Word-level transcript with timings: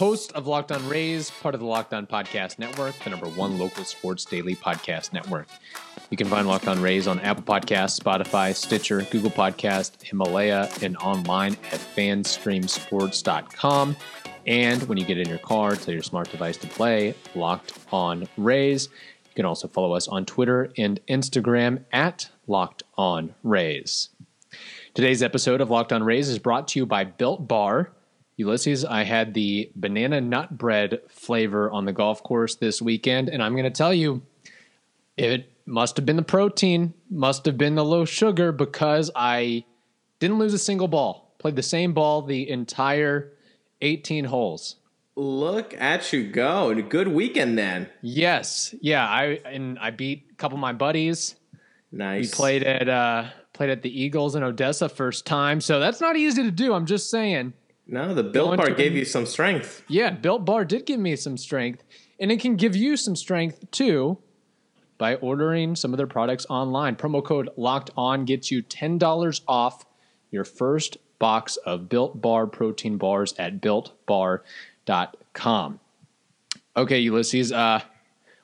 Host 0.00 0.32
of 0.32 0.46
Locked 0.46 0.72
On 0.72 0.88
Rays, 0.88 1.30
part 1.30 1.54
of 1.54 1.60
the 1.60 1.66
Locked 1.66 1.92
On 1.92 2.06
Podcast 2.06 2.58
Network, 2.58 2.98
the 3.04 3.10
number 3.10 3.28
one 3.28 3.58
local 3.58 3.84
sports 3.84 4.24
daily 4.24 4.56
podcast 4.56 5.12
network. 5.12 5.46
You 6.08 6.16
can 6.16 6.26
find 6.26 6.48
Locked 6.48 6.68
On 6.68 6.80
Rays 6.80 7.06
on 7.06 7.20
Apple 7.20 7.42
Podcasts, 7.42 8.00
Spotify, 8.00 8.54
Stitcher, 8.54 9.02
Google 9.10 9.28
Podcast, 9.28 10.02
Himalaya, 10.02 10.70
and 10.80 10.96
online 10.96 11.52
at 11.70 11.80
fanstreamsports.com. 11.80 13.96
And 14.46 14.82
when 14.84 14.96
you 14.96 15.04
get 15.04 15.18
in 15.18 15.28
your 15.28 15.36
car, 15.36 15.76
tell 15.76 15.92
your 15.92 16.02
smart 16.02 16.30
device 16.30 16.56
to 16.56 16.66
play 16.66 17.14
Locked 17.34 17.78
On 17.92 18.26
Rays. 18.38 18.88
You 19.26 19.34
can 19.34 19.44
also 19.44 19.68
follow 19.68 19.92
us 19.92 20.08
on 20.08 20.24
Twitter 20.24 20.72
and 20.78 20.98
Instagram 21.10 21.84
at 21.92 22.30
Locked 22.46 22.84
On 22.96 23.34
Rays. 23.42 24.08
Today's 24.94 25.22
episode 25.22 25.60
of 25.60 25.68
Locked 25.68 25.92
On 25.92 26.02
Rays 26.02 26.30
is 26.30 26.38
brought 26.38 26.68
to 26.68 26.78
you 26.78 26.86
by 26.86 27.04
Built 27.04 27.46
Bar. 27.46 27.90
Ulysses, 28.40 28.84
I 28.84 29.04
had 29.04 29.34
the 29.34 29.70
banana 29.76 30.20
nut 30.20 30.56
bread 30.56 31.00
flavor 31.08 31.70
on 31.70 31.84
the 31.84 31.92
golf 31.92 32.22
course 32.22 32.56
this 32.56 32.80
weekend, 32.80 33.28
and 33.28 33.42
I'm 33.42 33.52
going 33.52 33.64
to 33.64 33.70
tell 33.70 33.92
you, 33.92 34.22
it 35.16 35.52
must 35.66 35.96
have 35.96 36.06
been 36.06 36.16
the 36.16 36.22
protein, 36.22 36.94
must 37.10 37.44
have 37.44 37.58
been 37.58 37.74
the 37.74 37.84
low 37.84 38.06
sugar 38.06 38.50
because 38.50 39.10
I 39.14 39.64
didn't 40.18 40.38
lose 40.38 40.54
a 40.54 40.58
single 40.58 40.88
ball. 40.88 41.34
Played 41.38 41.56
the 41.56 41.62
same 41.62 41.92
ball 41.92 42.22
the 42.22 42.48
entire 42.50 43.32
18 43.82 44.24
holes. 44.24 44.76
Look 45.16 45.74
at 45.78 46.12
you 46.12 46.26
go. 46.26 46.74
Good 46.80 47.08
weekend 47.08 47.58
then. 47.58 47.90
Yes, 48.00 48.74
yeah, 48.80 49.06
I 49.06 49.40
and 49.44 49.78
I 49.78 49.90
beat 49.90 50.28
a 50.30 50.34
couple 50.36 50.56
of 50.56 50.60
my 50.60 50.72
buddies. 50.72 51.36
Nice. 51.92 52.30
We 52.30 52.34
played 52.34 52.62
at 52.62 52.88
uh, 52.88 53.24
played 53.52 53.68
at 53.68 53.82
the 53.82 54.02
Eagles 54.02 54.34
in 54.34 54.42
Odessa 54.42 54.88
first 54.88 55.26
time, 55.26 55.60
so 55.60 55.78
that's 55.78 56.00
not 56.00 56.16
easy 56.16 56.42
to 56.44 56.50
do. 56.50 56.72
I'm 56.72 56.86
just 56.86 57.10
saying. 57.10 57.52
No, 57.90 58.14
the 58.14 58.22
Built 58.22 58.56
Bar 58.56 58.70
gave 58.70 58.94
you 58.94 59.04
some 59.04 59.26
strength. 59.26 59.82
Yeah, 59.88 60.10
Built 60.10 60.44
Bar 60.44 60.64
did 60.64 60.86
give 60.86 61.00
me 61.00 61.16
some 61.16 61.36
strength, 61.36 61.82
and 62.20 62.30
it 62.30 62.38
can 62.40 62.54
give 62.54 62.76
you 62.76 62.96
some 62.96 63.16
strength 63.16 63.68
too 63.72 64.18
by 64.96 65.16
ordering 65.16 65.74
some 65.74 65.92
of 65.92 65.96
their 65.96 66.06
products 66.06 66.46
online. 66.48 66.94
Promo 66.94 67.24
code 67.24 67.50
Locked 67.56 67.90
On 67.96 68.24
gets 68.24 68.52
you 68.52 68.62
ten 68.62 68.96
dollars 68.96 69.42
off 69.48 69.84
your 70.30 70.44
first 70.44 70.98
box 71.18 71.56
of 71.58 71.88
Built 71.88 72.20
Bar 72.20 72.46
protein 72.46 72.96
bars 72.96 73.34
at 73.38 73.60
BuiltBar.com. 73.60 75.80
Okay, 76.76 76.98
Ulysses. 77.00 77.50
Uh, 77.50 77.80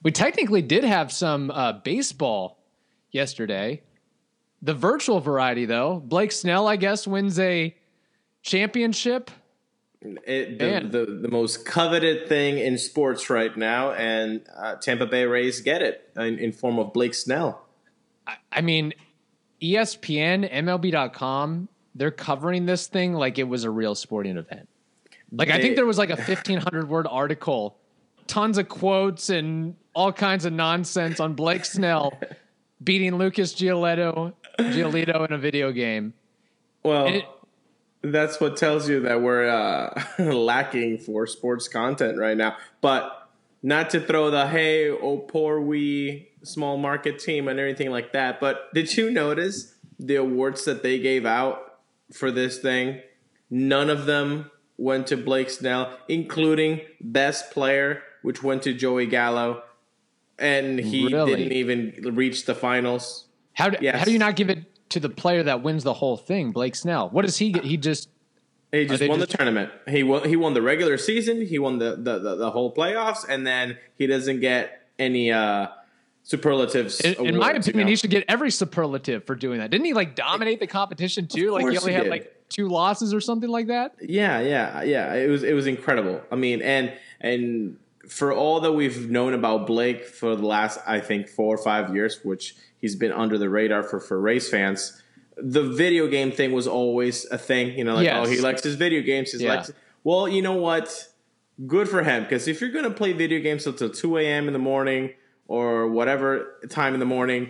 we 0.02 0.10
technically 0.10 0.62
did 0.62 0.82
have 0.82 1.12
some 1.12 1.52
uh, 1.52 1.72
baseball 1.72 2.58
yesterday. 3.12 3.82
The 4.60 4.74
virtual 4.74 5.20
variety, 5.20 5.66
though. 5.66 6.00
Blake 6.00 6.32
Snell, 6.32 6.66
I 6.66 6.74
guess, 6.76 7.06
wins 7.06 7.38
a 7.38 7.76
championship. 8.46 9.30
It, 10.00 10.58
the, 10.58 11.04
the 11.04 11.12
the 11.22 11.28
most 11.28 11.66
coveted 11.66 12.28
thing 12.28 12.58
in 12.58 12.78
sports 12.78 13.28
right 13.28 13.54
now, 13.56 13.92
and 13.92 14.42
uh, 14.56 14.76
Tampa 14.76 15.06
Bay 15.06 15.24
Rays 15.24 15.60
get 15.60 15.82
it 15.82 16.08
in, 16.16 16.38
in 16.38 16.52
form 16.52 16.78
of 16.78 16.92
Blake 16.92 17.14
Snell. 17.14 17.62
I 18.52 18.60
mean, 18.60 18.92
E 19.60 19.74
ESPN, 19.74 20.50
MLB.com, 20.52 21.68
they're 21.94 22.10
covering 22.10 22.66
this 22.66 22.86
thing 22.86 23.14
like 23.14 23.38
it 23.38 23.44
was 23.44 23.64
a 23.64 23.70
real 23.70 23.94
sporting 23.94 24.36
event. 24.36 24.68
Like, 25.32 25.50
I 25.50 25.60
think 25.60 25.74
there 25.74 25.86
was 25.86 25.98
like 25.98 26.10
a 26.10 26.16
1,500 26.16 26.88
word 26.88 27.06
article, 27.10 27.76
tons 28.28 28.58
of 28.58 28.68
quotes 28.68 29.28
and 29.28 29.74
all 29.92 30.12
kinds 30.12 30.44
of 30.44 30.52
nonsense 30.52 31.18
on 31.18 31.34
Blake 31.34 31.64
Snell 31.64 32.12
beating 32.84 33.16
Lucas 33.16 33.54
Giolito, 33.54 34.34
Giolito 34.58 35.26
in 35.26 35.32
a 35.32 35.38
video 35.38 35.72
game. 35.72 36.14
Well, 36.84 37.06
it- 37.06 37.24
that's 38.12 38.40
what 38.40 38.56
tells 38.56 38.88
you 38.88 39.00
that 39.00 39.22
we're 39.22 39.48
uh, 39.48 40.02
lacking 40.22 40.98
for 40.98 41.26
sports 41.26 41.68
content 41.68 42.18
right 42.18 42.36
now. 42.36 42.56
But 42.80 43.28
not 43.62 43.90
to 43.90 44.00
throw 44.00 44.30
the 44.30 44.46
hey, 44.46 44.90
oh 44.90 45.18
poor 45.18 45.60
we 45.60 46.28
small 46.42 46.76
market 46.76 47.18
team 47.18 47.48
and 47.48 47.58
everything 47.58 47.90
like 47.90 48.12
that. 48.12 48.38
But 48.40 48.72
did 48.74 48.96
you 48.96 49.10
notice 49.10 49.74
the 49.98 50.16
awards 50.16 50.64
that 50.66 50.82
they 50.82 50.98
gave 50.98 51.26
out 51.26 51.78
for 52.12 52.30
this 52.30 52.58
thing? 52.58 53.00
None 53.50 53.90
of 53.90 54.06
them 54.06 54.50
went 54.78 55.06
to 55.08 55.16
Blake 55.16 55.50
Snell, 55.50 55.96
including 56.08 56.82
best 57.00 57.50
player, 57.50 58.02
which 58.22 58.42
went 58.42 58.62
to 58.64 58.74
Joey 58.74 59.06
Gallo, 59.06 59.62
and 60.38 60.78
he 60.78 61.06
Really? 61.12 61.34
didn't 61.36 61.52
even 61.52 62.14
reach 62.14 62.44
the 62.44 62.54
finals. 62.54 63.26
How 63.54 63.70
do, 63.70 63.78
Yes. 63.80 63.98
how 63.98 64.04
do 64.04 64.12
you 64.12 64.18
not 64.18 64.36
give 64.36 64.50
it 64.50 64.64
to 64.90 65.00
the 65.00 65.08
player 65.08 65.42
that 65.42 65.62
wins 65.62 65.84
the 65.84 65.94
whole 65.94 66.16
thing, 66.16 66.52
Blake 66.52 66.74
Snell? 66.76 67.08
What 67.10 67.24
does 67.24 67.38
he 67.38 67.52
get? 67.52 67.64
He 67.64 67.76
just 67.76 68.08
He 68.72 68.86
just 68.86 69.06
won 69.06 69.18
just- 69.18 69.30
the 69.30 69.36
tournament. 69.36 69.70
He 69.88 70.02
won. 70.02 70.28
He 70.28 70.36
won 70.36 70.54
the 70.54 70.62
regular 70.62 70.98
season. 70.98 71.44
He 71.44 71.58
won 71.58 71.78
the 71.78 71.96
the, 71.96 72.18
the, 72.18 72.36
the 72.36 72.50
whole 72.50 72.72
playoffs, 72.74 73.24
and 73.28 73.46
then 73.46 73.78
he 73.96 74.06
doesn't 74.06 74.40
get 74.40 74.88
any 74.98 75.30
uh, 75.32 75.68
superlatives. 76.22 77.00
In, 77.00 77.14
in 77.26 77.36
my 77.36 77.50
awards, 77.50 77.66
you 77.66 77.70
opinion, 77.70 77.86
know? 77.86 77.90
he 77.90 77.96
should 77.96 78.10
get 78.10 78.24
every 78.28 78.50
superlative 78.50 79.24
for 79.24 79.34
doing 79.34 79.60
that. 79.60 79.70
Didn't 79.70 79.86
he 79.86 79.94
like 79.94 80.14
dominate 80.14 80.60
the 80.60 80.66
competition 80.66 81.26
too? 81.26 81.50
Like 81.52 81.68
he 81.70 81.78
only 81.78 81.92
he 81.92 81.96
had 81.98 82.08
like 82.08 82.32
two 82.48 82.68
losses 82.68 83.12
or 83.12 83.20
something 83.20 83.50
like 83.50 83.68
that. 83.68 83.94
Yeah, 84.00 84.40
yeah, 84.40 84.82
yeah. 84.82 85.14
It 85.14 85.28
was 85.28 85.42
it 85.42 85.54
was 85.54 85.66
incredible. 85.66 86.20
I 86.30 86.36
mean, 86.36 86.62
and 86.62 86.92
and 87.20 87.78
for 88.08 88.32
all 88.32 88.60
that 88.60 88.72
we've 88.72 89.10
known 89.10 89.34
about 89.34 89.66
Blake 89.66 90.04
for 90.04 90.36
the 90.36 90.46
last, 90.46 90.78
I 90.86 91.00
think, 91.00 91.28
four 91.28 91.54
or 91.54 91.58
five 91.58 91.94
years, 91.94 92.20
which 92.24 92.54
he's 92.86 92.96
been 93.04 93.12
under 93.12 93.36
the 93.38 93.48
radar 93.58 93.82
for 93.82 93.98
for 94.00 94.16
Rays 94.20 94.48
fans. 94.48 94.80
The 95.58 95.62
video 95.82 96.06
game 96.16 96.30
thing 96.38 96.52
was 96.52 96.66
always 96.80 97.16
a 97.30 97.38
thing, 97.50 97.76
you 97.78 97.84
know, 97.84 97.96
like 97.96 98.04
Yes. 98.04 98.26
oh, 98.26 98.30
he 98.30 98.40
likes 98.40 98.62
his 98.62 98.76
video 98.76 99.02
games. 99.02 99.32
He's 99.32 99.42
Yeah. 99.42 99.54
likes. 99.56 99.72
Well, 100.04 100.28
you 100.28 100.40
know 100.48 100.54
what? 100.68 100.86
Good 101.66 101.88
for 101.88 102.02
him 102.10 102.22
because 102.24 102.46
if 102.52 102.60
you're 102.60 102.70
gonna 102.78 102.96
play 103.02 103.12
video 103.24 103.40
games 103.40 103.66
until 103.66 103.90
two 103.90 104.16
a.m. 104.18 104.46
in 104.46 104.52
the 104.58 104.64
morning 104.72 105.02
or 105.48 105.88
whatever 105.98 106.26
time 106.68 106.92
in 106.94 107.00
the 107.00 107.06
morning, 107.16 107.42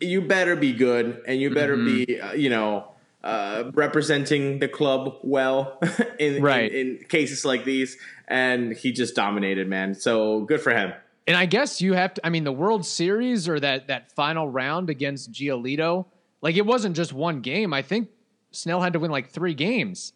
you 0.00 0.20
better 0.20 0.56
be 0.56 0.72
good 0.72 1.06
and 1.26 1.40
you 1.40 1.48
better 1.60 1.76
Mm-hmm. 1.76 2.04
be, 2.04 2.20
uh, 2.20 2.32
you 2.34 2.50
know, 2.50 2.68
uh, 3.22 3.70
representing 3.72 4.58
the 4.58 4.68
club 4.68 5.02
well 5.22 5.78
in, 6.18 6.42
Right. 6.42 6.70
in 6.72 6.98
in 6.98 7.04
cases 7.08 7.44
like 7.44 7.64
these. 7.64 7.96
And 8.28 8.60
he 8.82 8.88
just 8.92 9.14
dominated, 9.14 9.66
man. 9.68 9.94
So 9.94 10.40
good 10.50 10.60
for 10.60 10.72
him. 10.80 10.92
And 11.26 11.36
I 11.36 11.46
guess 11.46 11.80
you 11.80 11.94
have 11.94 12.14
to. 12.14 12.26
I 12.26 12.30
mean, 12.30 12.44
the 12.44 12.52
World 12.52 12.84
Series 12.84 13.48
or 13.48 13.58
that 13.60 13.88
that 13.88 14.12
final 14.12 14.48
round 14.48 14.90
against 14.90 15.32
Giolito, 15.32 16.06
like 16.42 16.56
it 16.56 16.66
wasn't 16.66 16.96
just 16.96 17.12
one 17.12 17.40
game. 17.40 17.72
I 17.72 17.80
think 17.82 18.08
Snell 18.50 18.80
had 18.82 18.92
to 18.92 18.98
win 18.98 19.10
like 19.10 19.30
three 19.30 19.54
games. 19.54 20.12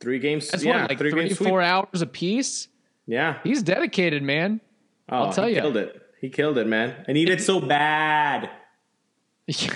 Three 0.00 0.18
games, 0.18 0.48
That's 0.50 0.62
yeah, 0.62 0.82
what, 0.82 0.90
like 0.90 0.98
three, 0.98 1.10
three, 1.10 1.24
games 1.28 1.38
four 1.38 1.60
sweep. 1.60 1.64
hours 1.64 2.04
piece. 2.12 2.68
Yeah, 3.06 3.38
He's 3.42 3.62
dedicated, 3.62 4.22
man. 4.22 4.60
oh, 5.08 5.16
I'll 5.16 5.32
tell 5.32 5.48
you. 5.48 5.54
he 5.54 5.56
ya. 5.56 5.62
killed 5.62 5.76
it. 5.76 6.02
He 6.20 6.28
killed 6.30 6.58
it, 6.58 6.66
man. 6.66 7.04
And 7.08 7.16
he 7.16 7.24
did 7.24 7.40
so 7.42 7.60
bad. 7.60 8.48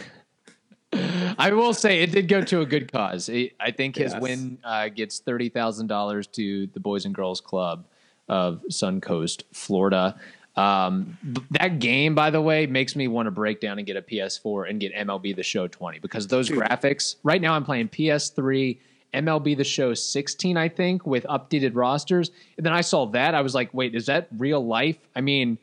I 0.92 1.50
will 1.52 1.74
say 1.74 2.00
it 2.02 2.10
did 2.12 2.28
go 2.28 2.42
to 2.42 2.60
a 2.62 2.66
good 2.66 2.90
cause. 2.90 3.28
It, 3.28 3.52
I 3.60 3.70
think 3.70 3.96
his 3.96 4.12
Yes. 4.12 4.22
win 4.22 4.58
uh, 4.64 4.88
gets 4.88 5.18
thirty 5.20 5.48
thousand 5.50 5.88
dollars 5.88 6.26
to 6.28 6.66
the 6.68 6.80
Boys 6.80 7.04
and 7.04 7.14
Girls 7.14 7.40
Club 7.40 7.84
of 8.28 8.62
Suncoast, 8.70 9.42
Florida. 9.52 10.18
Um, 10.58 11.16
that 11.52 11.78
game, 11.78 12.16
by 12.16 12.30
the 12.30 12.40
way, 12.40 12.66
makes 12.66 12.96
me 12.96 13.06
want 13.06 13.26
to 13.26 13.30
break 13.30 13.60
down 13.60 13.78
and 13.78 13.86
get 13.86 13.96
a 13.96 14.02
PS4 14.02 14.68
and 14.68 14.80
get 14.80 14.92
MLB 14.92 15.36
The 15.36 15.44
Show 15.44 15.68
20 15.68 16.00
because 16.00 16.26
those 16.26 16.50
graphics. 16.50 17.14
Right 17.22 17.40
now, 17.40 17.54
I'm 17.54 17.64
playing 17.64 17.90
PS3, 17.90 18.76
MLB 19.14 19.56
The 19.56 19.62
Show 19.62 19.94
16, 19.94 20.56
I 20.56 20.68
think, 20.68 21.06
with 21.06 21.24
updated 21.24 21.76
rosters. 21.76 22.32
And 22.56 22.66
then 22.66 22.72
I 22.72 22.80
saw 22.80 23.06
that, 23.06 23.36
I 23.36 23.42
was 23.42 23.54
like, 23.54 23.72
wait, 23.72 23.94
is 23.94 24.06
that 24.06 24.26
real 24.36 24.66
life? 24.66 24.98
I 25.14 25.20
mean, 25.20 25.58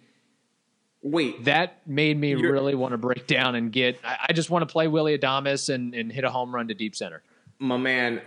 Wait, 1.02 1.44
that 1.44 1.88
made 1.88 2.18
me 2.18 2.34
really 2.34 2.74
want 2.74 2.94
to 2.94 2.98
break 2.98 3.28
down 3.28 3.54
and 3.54 3.72
get. 3.72 4.00
I, 4.04 4.28
I 4.30 4.34
just 4.34 4.50
want 4.50 4.68
to 4.68 4.72
play 4.72 4.88
Willy 4.88 5.16
Adames 5.16 5.72
and, 5.72 5.94
and 5.94 6.12
hit 6.12 6.24
a 6.24 6.32
home 6.32 6.56
run 6.56 6.68
to 6.70 6.74
deep 6.74 6.96
center. 6.96 7.22
my 7.60 7.78
man, 7.78 8.24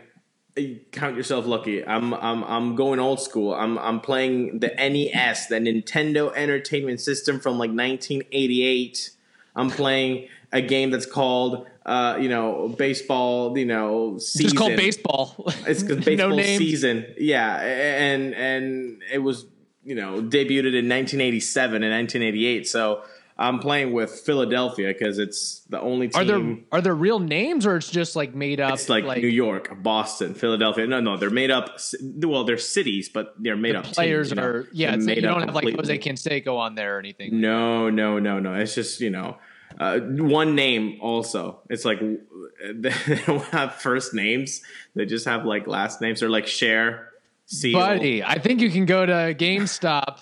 you 0.58 0.80
count 0.92 1.16
yourself 1.16 1.46
lucky. 1.46 1.86
I'm 1.86 2.14
I'm 2.14 2.44
I'm 2.44 2.76
going 2.76 3.00
old 3.00 3.20
school. 3.20 3.54
I'm 3.54 3.78
I'm 3.78 4.00
playing 4.00 4.60
the 4.60 4.68
NES, 4.68 5.46
the 5.46 5.56
Nintendo 5.56 6.32
Entertainment 6.34 7.00
System 7.00 7.40
from 7.40 7.52
like 7.52 7.70
1988. 7.70 9.10
I'm 9.56 9.70
playing 9.70 10.28
a 10.52 10.60
game 10.60 10.90
that's 10.90 11.06
called 11.06 11.66
uh, 11.86 12.18
you 12.20 12.28
know 12.28 12.74
baseball. 12.76 13.56
You 13.56 13.66
know, 13.66 14.18
season. 14.18 14.44
Just 14.44 14.56
called 14.56 14.76
baseball. 14.76 15.52
It's 15.66 15.82
baseball 16.04 16.36
no 16.36 16.42
season. 16.42 17.06
Yeah, 17.18 17.56
and 17.60 18.34
and 18.34 19.02
it 19.10 19.18
was 19.18 19.46
you 19.88 19.94
know, 19.94 20.20
debuted 20.20 20.76
in 20.76 20.86
1987 20.86 21.82
and 21.82 21.90
1988. 21.90 22.68
So 22.68 23.02
I'm 23.40 23.60
playing 23.60 23.92
with 23.92 24.10
Philadelphia 24.10 24.88
because 24.88 25.20
it's 25.20 25.60
the 25.68 25.80
only 25.80 26.08
team. 26.08 26.20
Are 26.20 26.24
there 26.24 26.56
are 26.72 26.80
there 26.80 26.94
real 26.94 27.20
names 27.20 27.66
or 27.66 27.76
it's 27.76 27.88
just 27.88 28.16
like 28.16 28.34
made 28.34 28.58
up? 28.58 28.74
It's 28.74 28.88
like, 28.88 29.04
New 29.04 29.28
York, 29.28 29.80
Boston, 29.80 30.34
Philadelphia. 30.34 30.88
No, 30.88 31.00
no, 31.00 31.16
they're 31.16 31.30
made 31.30 31.52
up. 31.52 31.78
Well, 32.02 32.42
they're 32.42 32.58
cities, 32.58 33.08
but 33.08 33.34
they're 33.38 33.56
made 33.56 33.76
up. 33.76 33.84
Players 33.84 34.28
teams, 34.28 34.36
you 34.36 34.42
know? 34.42 34.48
are 34.48 34.68
yeah. 34.72 34.94
It's 34.94 35.06
like, 35.06 35.16
you 35.16 35.22
don't 35.22 35.42
have 35.42 35.54
like. 35.54 35.76
Jose 35.76 35.98
Canseco 35.98 36.58
on 36.58 36.74
there 36.74 36.96
or 36.96 36.98
anything. 36.98 37.40
No, 37.40 37.88
no, 37.90 38.18
no, 38.18 38.40
no. 38.40 38.54
It's 38.54 38.74
just 38.74 39.00
you 39.00 39.10
know, 39.10 39.38
uh, 39.78 40.00
one 40.00 40.56
name. 40.56 40.98
Also, 41.00 41.60
it's 41.70 41.84
like 41.84 42.00
they 42.74 42.92
don't 43.24 43.44
have 43.46 43.74
first 43.74 44.14
names. 44.14 44.62
They 44.96 45.06
just 45.06 45.26
have 45.26 45.44
like 45.44 45.68
last 45.68 46.00
names. 46.00 46.20
They're 46.20 46.28
like 46.28 46.48
share. 46.48 47.10
Seal. 47.46 47.78
Buddy, 47.78 48.22
I 48.22 48.40
think 48.40 48.60
you 48.60 48.68
can 48.68 48.84
go 48.84 49.06
to 49.06 49.12
GameStop 49.12 50.18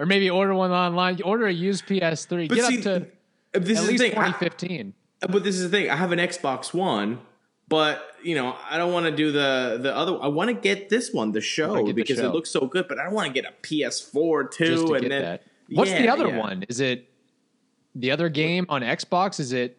or 0.00 0.06
maybe 0.06 0.30
order 0.30 0.54
one 0.54 0.72
online. 0.72 1.20
Order 1.22 1.46
a 1.46 1.52
used 1.52 1.86
PS3. 1.86 2.48
But 2.48 2.54
Get 2.56 2.64
see, 2.64 2.78
up 2.78 2.82
to 2.84 3.06
this 3.60 3.78
at 3.78 3.84
is 3.84 3.88
least 3.88 4.02
the 4.02 4.08
thing. 4.10 4.18
I- 4.18 4.26
2015. 4.32 4.94
but 5.20 5.44
this 5.44 5.56
is 5.56 5.70
the 5.70 5.76
thing. 5.76 5.90
I 5.90 5.96
have 5.96 6.10
an 6.12 6.18
Xbox 6.18 6.72
One, 6.72 7.20
but 7.68 8.02
you 8.24 8.34
know, 8.34 8.56
I 8.68 8.78
don't 8.78 8.92
want 8.92 9.06
to 9.06 9.12
do 9.12 9.30
the 9.30 9.78
the 9.80 9.94
other. 9.94 10.18
I 10.20 10.28
want 10.28 10.48
to 10.48 10.54
get 10.54 10.88
this 10.88 11.12
one, 11.12 11.32
the 11.32 11.40
show, 11.42 11.86
the 11.86 11.92
because 11.92 12.16
show. 12.16 12.26
it 12.28 12.32
looks 12.32 12.50
so 12.50 12.66
good. 12.66 12.88
But 12.88 12.98
I 12.98 13.04
don't 13.04 13.14
want 13.14 13.28
to 13.28 13.32
get 13.40 13.44
a 13.50 13.54
PS4 13.66 14.50
too, 14.50 14.86
to 14.88 14.94
and 14.94 15.10
then 15.10 15.22
that. 15.22 15.42
What's 15.68 15.92
the 15.92 16.08
other 16.08 16.28
yeah. 16.28 16.38
one? 16.38 16.64
Is 16.68 16.80
it 16.80 17.08
the 17.94 18.10
other 18.10 18.28
game 18.28 18.66
on 18.68 18.82
Xbox? 18.82 19.38
Is 19.38 19.52
it 19.52 19.76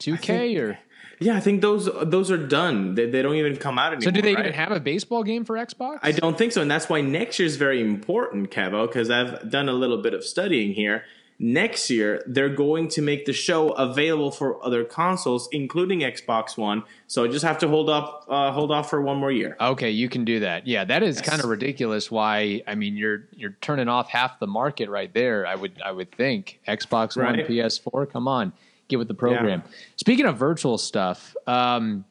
2K 0.00 0.26
think- 0.26 0.58
or 0.58 0.78
Yeah, 1.22 1.36
I 1.36 1.40
think 1.40 1.60
those 1.60 1.88
those 2.02 2.30
are 2.30 2.36
done. 2.36 2.94
They, 2.94 3.08
they 3.10 3.22
don't 3.22 3.36
even 3.36 3.56
come 3.56 3.78
out 3.78 3.92
anymore. 3.92 4.02
so? 4.02 4.10
Do 4.10 4.22
they 4.22 4.34
right? 4.34 4.46
even 4.46 4.52
have 4.54 4.72
a 4.72 4.80
baseball 4.80 5.22
game 5.22 5.44
for 5.44 5.56
Xbox? 5.56 5.98
I 6.02 6.12
don't 6.12 6.36
think 6.36 6.52
so, 6.52 6.62
and 6.62 6.70
that's 6.70 6.88
why 6.88 7.00
next 7.00 7.38
year 7.38 7.46
is 7.46 7.56
very 7.56 7.80
important, 7.80 8.50
Kevo, 8.50 8.86
because 8.86 9.10
I've 9.10 9.50
done 9.50 9.68
a 9.68 9.72
little 9.72 9.98
bit 10.02 10.14
of 10.14 10.24
studying 10.24 10.74
here. 10.74 11.04
Next 11.38 11.90
year, 11.90 12.22
they're 12.26 12.54
going 12.54 12.86
to 12.90 13.02
make 13.02 13.24
the 13.24 13.32
show 13.32 13.70
available 13.70 14.30
for 14.30 14.64
other 14.64 14.84
consoles, 14.84 15.48
including 15.50 16.00
Xbox 16.00 16.56
One. 16.56 16.84
So 17.08 17.24
I 17.24 17.28
just 17.28 17.44
have 17.44 17.58
to 17.58 17.68
hold 17.68 17.90
up, 17.90 18.26
uh, 18.28 18.52
hold 18.52 18.70
off 18.70 18.88
for 18.88 19.02
one 19.02 19.16
more 19.16 19.32
year. 19.32 19.56
Okay, 19.60 19.90
you 19.90 20.08
can 20.08 20.24
do 20.24 20.40
that. 20.40 20.68
Yeah, 20.68 20.84
that 20.84 21.02
is 21.02 21.20
kind 21.20 21.42
of 21.42 21.48
ridiculous. 21.48 22.12
Why? 22.12 22.62
I 22.68 22.76
mean, 22.76 22.96
you're 22.96 23.24
you're 23.32 23.56
turning 23.60 23.88
off 23.88 24.08
half 24.08 24.38
the 24.38 24.46
market 24.46 24.88
right 24.88 25.12
there. 25.12 25.44
I 25.44 25.56
would 25.56 25.82
I 25.84 25.90
would 25.90 26.12
think 26.12 26.60
Xbox 26.68 27.16
One, 27.16 27.34
Right. 27.34 27.48
PS4. 27.48 28.12
Come 28.12 28.28
on, 28.28 28.52
get 28.92 28.98
with 28.98 29.08
the 29.08 29.14
program. 29.14 29.62
Speaking 29.96 30.26
of 30.26 30.36
virtual 30.36 30.78
stuff, 30.78 31.34
um, 31.46 32.04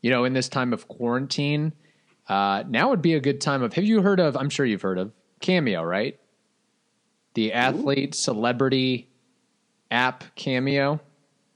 you 0.00 0.10
know, 0.10 0.24
in 0.24 0.32
this 0.32 0.48
time 0.48 0.72
of 0.72 0.88
quarantine, 0.88 1.72
uh, 2.28 2.64
now 2.68 2.90
would 2.90 3.02
be 3.02 3.14
a 3.14 3.20
good 3.20 3.40
time 3.40 3.62
of. 3.62 3.74
Have 3.74 3.84
you 3.84 4.02
heard 4.02 4.20
of? 4.20 4.36
I'm 4.36 4.50
sure 4.50 4.66
you've 4.66 4.82
heard 4.82 4.98
of 4.98 5.12
Cameo, 5.40 5.82
right? 5.82 6.18
The 7.34 7.52
athlete 7.52 8.14
celebrity 8.14 9.08
app 9.90 10.24
Cameo. 10.34 11.00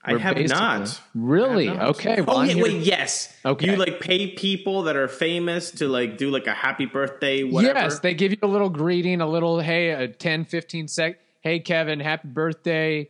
I 0.09 0.19
have 0.19 0.39
not. 0.49 1.01
Really? 1.15 1.69
I 1.69 1.73
have 1.73 1.81
not. 1.81 1.89
Okay. 1.97 2.21
Well, 2.21 2.39
oh 2.39 2.43
yeah, 2.43 2.63
wait, 2.63 2.83
yes. 2.83 3.35
Okay. 3.45 3.73
You 3.73 3.77
like 3.77 3.99
pay 3.99 4.29
people 4.29 4.85
that 4.85 4.95
are 4.95 5.09
famous 5.09 5.73
to 5.73 5.89
like 5.89 6.17
do 6.17 6.31
like 6.31 6.47
a 6.47 6.55
happy 6.55 6.87
birthday, 6.87 7.43
whatever. 7.43 7.81
Yes, 7.81 7.99
they 7.99 8.15
give 8.15 8.31
you 8.31 8.39
a 8.43 8.47
little 8.47 8.71
greeting, 8.71 9.21
a 9.21 9.27
little, 9.27 9.59
hey, 9.59 9.91
a 9.91 10.07
10, 10.07 10.45
15 10.45 10.87
sec. 10.87 11.19
Hey, 11.41 11.59
Kevin, 11.59 11.99
happy 11.99 12.29
birthday. 12.29 13.09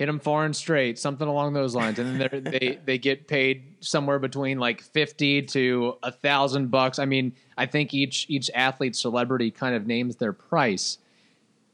Hit 0.00 0.06
them 0.06 0.18
far 0.18 0.46
and 0.46 0.56
straight, 0.56 0.98
something 0.98 1.28
along 1.28 1.52
those 1.52 1.74
lines. 1.74 1.98
And 1.98 2.18
then 2.18 2.42
they 2.50 2.78
they 2.86 2.96
get 2.96 3.28
paid 3.28 3.74
somewhere 3.80 4.18
between 4.18 4.58
like 4.58 4.80
50 4.80 5.42
to 5.42 5.98
a 6.02 6.10
thousand 6.10 6.70
bucks. 6.70 6.98
I 6.98 7.04
mean, 7.04 7.34
I 7.58 7.66
think 7.66 7.92
each 7.92 8.24
each 8.30 8.50
athlete 8.54 8.96
celebrity 8.96 9.50
kind 9.50 9.74
of 9.74 9.86
names 9.86 10.16
their 10.16 10.32
price. 10.32 10.96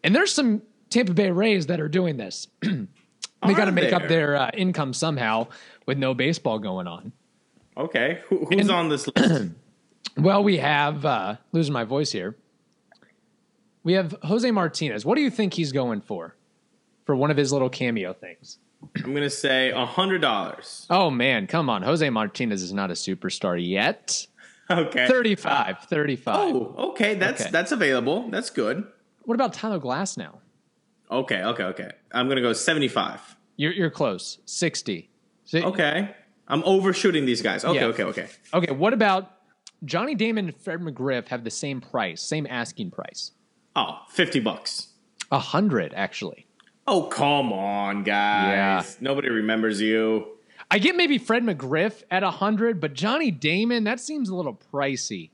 And 0.02 0.12
there's 0.12 0.32
some 0.32 0.62
Tampa 0.90 1.14
Bay 1.14 1.30
Rays 1.30 1.66
that 1.66 1.80
are 1.80 1.88
doing 1.88 2.16
this. 2.16 2.48
they 2.62 3.54
got 3.54 3.66
to 3.66 3.72
make 3.72 3.92
up 3.92 4.08
their 4.08 4.34
uh, 4.34 4.50
income 4.54 4.92
somehow 4.92 5.46
with 5.86 5.96
no 5.96 6.12
baseball 6.12 6.58
going 6.58 6.88
on. 6.88 7.12
okay. 7.76 8.22
Who, 8.28 8.46
who's 8.46 8.62
And- 8.62 8.70
on 8.72 8.88
this 8.88 9.06
list? 9.06 9.50
Well, 10.18 10.42
we 10.42 10.56
have 10.56 11.04
uh, 11.04 11.36
losing 11.52 11.74
my 11.74 11.84
voice 11.84 12.10
here. 12.10 12.36
We 13.84 13.92
have 13.92 14.16
Jose 14.22 14.50
Martinez. 14.50 15.04
What 15.04 15.14
do 15.14 15.20
you 15.20 15.30
think 15.30 15.54
he's 15.54 15.70
going 15.72 16.00
for 16.00 16.34
for 17.06 17.16
one 17.16 17.30
of 17.30 17.36
his 17.36 17.52
little 17.52 17.70
cameo 17.70 18.12
things? 18.12 18.58
I'm 19.02 19.14
gonna 19.14 19.30
say 19.30 19.70
a 19.70 19.86
hundred 19.86 20.20
dollars. 20.20 20.86
Oh 20.90 21.10
man, 21.10 21.46
come 21.46 21.70
on. 21.70 21.82
Jose 21.82 22.08
Martinez 22.10 22.62
is 22.62 22.72
not 22.74 22.90
a 22.90 22.94
superstar 22.94 23.56
yet. 23.64 24.26
Okay. 24.68 25.06
35, 25.06 25.78
35. 25.88 26.34
Oh, 26.54 26.74
okay. 26.90 27.14
That's 27.14 27.42
Okay. 27.42 27.50
that's 27.50 27.72
available. 27.72 28.28
That's 28.30 28.50
good. 28.50 28.84
What 29.22 29.34
about 29.34 29.54
Tyler 29.54 29.78
Glasnow? 29.80 30.38
Okay, 31.10 31.42
okay, 31.42 31.62
okay. 31.64 31.90
I'm 32.12 32.28
gonna 32.28 32.40
go 32.42 32.52
75. 32.52 33.36
You're 33.56 33.72
you're 33.72 33.90
close. 33.90 34.38
60. 34.44 35.08
So- 35.44 35.58
Okay. 35.60 36.14
I'm 36.48 36.62
overshooting 36.64 37.26
these 37.26 37.42
guys. 37.42 37.64
Okay, 37.64 37.78
Yeah. 37.80 37.86
okay, 37.86 38.04
okay. 38.04 38.28
Okay, 38.54 38.72
what 38.72 38.92
about 38.92 39.32
Johnny 39.84 40.14
Damon 40.14 40.46
and 40.46 40.56
Fred 40.56 40.80
McGriff 40.80 41.28
have 41.28 41.42
the 41.44 41.50
same 41.50 41.80
price, 41.80 42.22
same 42.22 42.46
asking 42.48 42.90
price. 42.92 43.32
Oh, 43.74 44.00
50 44.10 44.40
bucks. 44.40 44.88
A 45.32 45.38
hundred, 45.38 45.92
actually. 45.94 46.45
Oh, 46.88 47.04
come 47.04 47.52
on, 47.52 48.02
guys. 48.04 48.48
Yeah. 48.52 48.84
Nobody 49.00 49.28
remembers 49.28 49.80
you. 49.80 50.26
I 50.70 50.78
get 50.78 50.96
maybe 50.96 51.18
Fred 51.18 51.42
McGriff 51.44 52.02
at 52.10 52.22
a 52.22 52.30
hundred, 52.30 52.80
but 52.80 52.92
Johnny 52.94 53.30
Damon, 53.30 53.84
that 53.84 54.00
seems 54.00 54.28
a 54.28 54.34
little 54.34 54.58
pricey. 54.72 55.30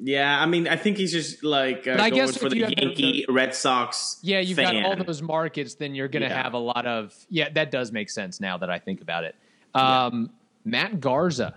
Yeah, 0.00 0.40
I 0.40 0.46
mean, 0.46 0.68
I 0.68 0.76
think 0.76 0.96
he's 0.96 1.10
just 1.12 1.42
like 1.42 1.86
uh, 1.88 1.96
I 1.98 2.10
guess 2.10 2.36
for 2.36 2.48
the 2.48 2.60
have 2.60 2.68
the- 2.70 2.76
Yankee 2.82 3.24
Red 3.28 3.54
Sox. 3.54 4.18
Yeah, 4.22 4.38
you've 4.40 4.56
fan. 4.56 4.82
got 4.82 4.84
all 4.98 5.04
those 5.04 5.20
markets, 5.22 5.74
then 5.74 5.94
you're 5.94 6.06
going 6.08 6.22
to 6.22 6.28
Yeah. 6.28 6.42
have 6.42 6.52
a 6.54 6.58
lot 6.58 6.86
of. 6.86 7.14
Yeah, 7.28 7.48
that 7.54 7.70
does 7.70 7.90
make 7.92 8.08
sense 8.08 8.40
now 8.40 8.58
that 8.58 8.70
I 8.70 8.78
think 8.78 9.00
about 9.00 9.24
it. 9.24 9.34
Um, 9.74 10.30
Matt 10.64 11.00
Garza, 11.00 11.56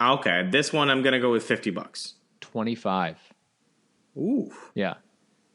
Okay, 0.00 0.48
this 0.50 0.72
one 0.72 0.90
I'm 0.90 1.02
gonna 1.02 1.20
go 1.20 1.30
with 1.30 1.44
50 1.44 1.70
bucks. 1.70 2.14
25. 2.40 3.16
Ooh, 4.16 4.50
Yeah. 4.74 4.94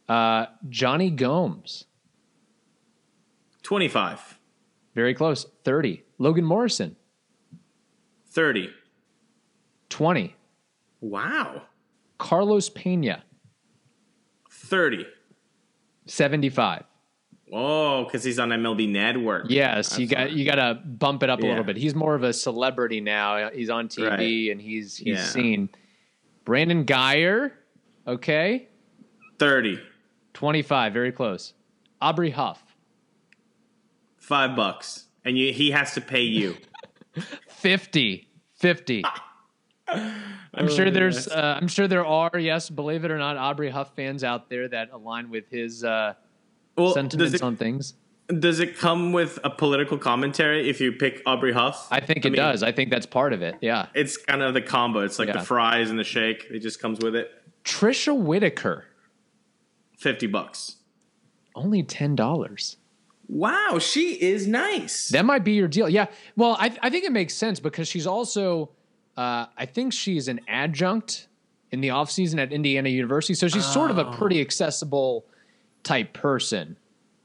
Uh, 0.08 0.48
Jonny 0.70 1.12
Gomes, 1.12 1.86
25, 3.64 4.40
very 4.96 5.14
close, 5.14 5.46
30. 5.64 6.04
Logan 6.18 6.46
Morrison, 6.46 6.96
30. 8.30 8.70
20. 9.90 10.36
Wow, 11.02 11.64
Carlos 12.18 12.70
Pena, 12.70 13.24
30. 14.52 15.06
75. 16.06 16.84
Oh, 17.52 18.04
because 18.04 18.24
he's 18.24 18.38
on 18.38 18.50
MLB 18.50 18.88
Network. 18.90 19.46
Yes, 19.50 19.98
you 19.98 20.06
got 20.08 20.32
you 20.32 20.46
got 20.46 20.56
to 20.56 20.76
bump 20.86 21.24
it 21.24 21.30
up 21.32 21.40
a 21.42 21.46
little 21.46 21.64
bit. 21.64 21.78
He's 21.78 21.96
more 21.96 22.14
of 22.14 22.22
a 22.24 22.32
celebrity 22.34 23.02
now. 23.02 23.50
He's 23.50 23.70
on 23.72 23.88
TV 23.88 24.08
Right. 24.08 24.52
and 24.52 24.62
he's 24.62 24.98
he's 24.98 25.18
Yeah. 25.18 25.24
seen. 25.24 25.70
Brandon 26.46 26.84
Guyer, 26.86 27.52
okay, 28.08 28.68
30. 29.40 29.80
25, 30.34 30.94
very 30.94 31.12
close. 31.12 31.54
Aubrey 32.02 32.30
Huff, 32.32 32.69
Five 34.30 34.56
bucks. 34.56 35.06
And 35.26 35.36
you, 35.36 35.52
he 35.52 35.72
has 35.72 35.96
to 35.96 36.02
pay 36.02 36.22
you. 36.22 36.56
50 37.50 38.28
50 38.58 39.04
i'm 39.88 40.70
sure 40.70 40.88
Oh, 40.88 40.92
there's 40.92 41.28
uh, 41.28 41.58
i'm 41.60 41.68
sure 41.68 41.88
there 41.88 42.06
are 42.06 42.38
yes 42.38 42.70
believe 42.70 43.04
it 43.04 43.10
or 43.12 43.18
not 43.18 43.36
aubrey 43.38 43.70
huff 43.72 43.96
fans 43.96 44.24
out 44.24 44.50
there 44.50 44.68
that 44.68 44.92
align 44.94 45.30
with 45.32 45.50
his 45.50 45.84
uh, 45.84 46.14
Well, 46.78 46.94
sentiments 46.94 47.34
it, 47.34 47.42
on 47.42 47.56
things 47.58 47.96
does 48.40 48.60
it 48.60 48.78
come 48.78 49.12
with 49.12 49.40
a 49.44 49.50
political 49.50 49.98
commentary 49.98 50.70
if 50.70 50.80
you 50.80 50.92
pick 50.92 51.24
Aubrey 51.26 51.52
Huff? 51.52 51.88
i 51.92 52.00
think 52.00 52.24
it 52.26 52.30
mean, 52.30 52.36
does 52.38 52.62
i 52.62 52.72
think 52.72 52.92
that's 52.92 53.08
part 53.08 53.34
of 53.34 53.42
it 53.42 53.56
yeah 53.62 53.88
It's 53.96 54.16
kind 54.16 54.44
of 54.44 54.54
the 54.54 54.62
combo. 54.62 55.00
It's 55.00 55.18
like 55.18 55.28
Yeah. 55.30 55.38
the 55.40 55.44
fries 55.46 55.90
and 55.90 55.98
the 55.98 56.04
shake. 56.04 56.46
It 56.52 56.60
just 56.60 56.80
comes 56.80 57.00
with 57.00 57.16
it. 57.16 57.32
tricia 57.66 58.16
whitaker 58.16 58.86
50 59.98 60.28
bucks. 60.28 60.78
only 61.56 61.82
$10 61.84 62.76
Wow, 63.32 63.78
she 63.80 64.14
is 64.14 64.48
nice. 64.48 65.10
that 65.10 65.24
might 65.24 65.44
be 65.44 65.54
your 65.54 65.68
deal 65.68 65.88
yeah 65.88 66.08
well 66.36 66.58
i, 66.60 66.76
I 66.82 66.90
think 66.90 67.06
it 67.06 67.12
makes 67.12 67.36
sense 67.36 67.60
because 67.60 67.88
she's 67.88 68.08
also 68.08 68.72
uh, 69.18 69.46
i 69.56 69.66
think 69.68 69.94
she's 69.94 70.28
an 70.28 70.40
adjunct 70.48 71.28
in 71.72 71.80
the 71.82 71.90
offseason 71.90 72.40
at 72.40 72.52
indiana 72.52 72.90
university 72.90 73.36
so 73.36 73.48
she's 73.48 73.66
sort 73.66 73.92
of 73.92 74.00
a 74.00 74.08
Oh. 74.08 74.12
pretty 74.14 74.42
accessible 74.42 75.26
type 75.84 76.14
person 76.14 76.76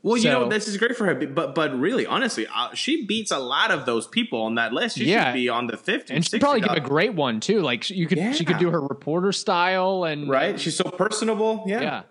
well, 0.03 0.19
you 0.19 0.29
know, 0.29 0.51
this 0.51 0.69
is 0.69 0.77
great 0.77 0.95
for 0.99 1.07
her, 1.07 1.15
but 1.15 1.55
but 1.55 1.81
really, 1.81 2.05
honestly, 2.05 2.47
uh, 2.55 2.75
she 2.75 3.07
beats 3.07 3.31
a 3.31 3.39
lot 3.39 3.71
of 3.71 3.87
those 3.87 4.07
people 4.07 4.43
on 4.43 4.57
that 4.57 4.71
list. 4.75 4.99
She 4.99 5.07
Yeah. 5.07 5.25
should 5.33 5.33
be 5.39 5.49
on 5.49 5.67
the 5.67 5.79
50 5.79 6.13
and 6.13 6.23
she'd 6.23 6.43
probably 6.43 6.61
give 6.61 6.73
a 6.73 6.81
great 6.81 7.15
one 7.15 7.41
too. 7.41 7.63
Like 7.63 7.85
she- 7.85 7.95
you 7.95 8.07
could, 8.07 8.37
she 8.37 8.45
could 8.45 8.59
do 8.59 8.69
her 8.71 8.83
reporter 8.83 9.33
style 9.33 10.05
and 10.05 10.29
Right? 10.29 10.61
She's 10.61 10.77
so 10.77 10.85
personable. 10.91 11.65
Yeah. 11.67 12.03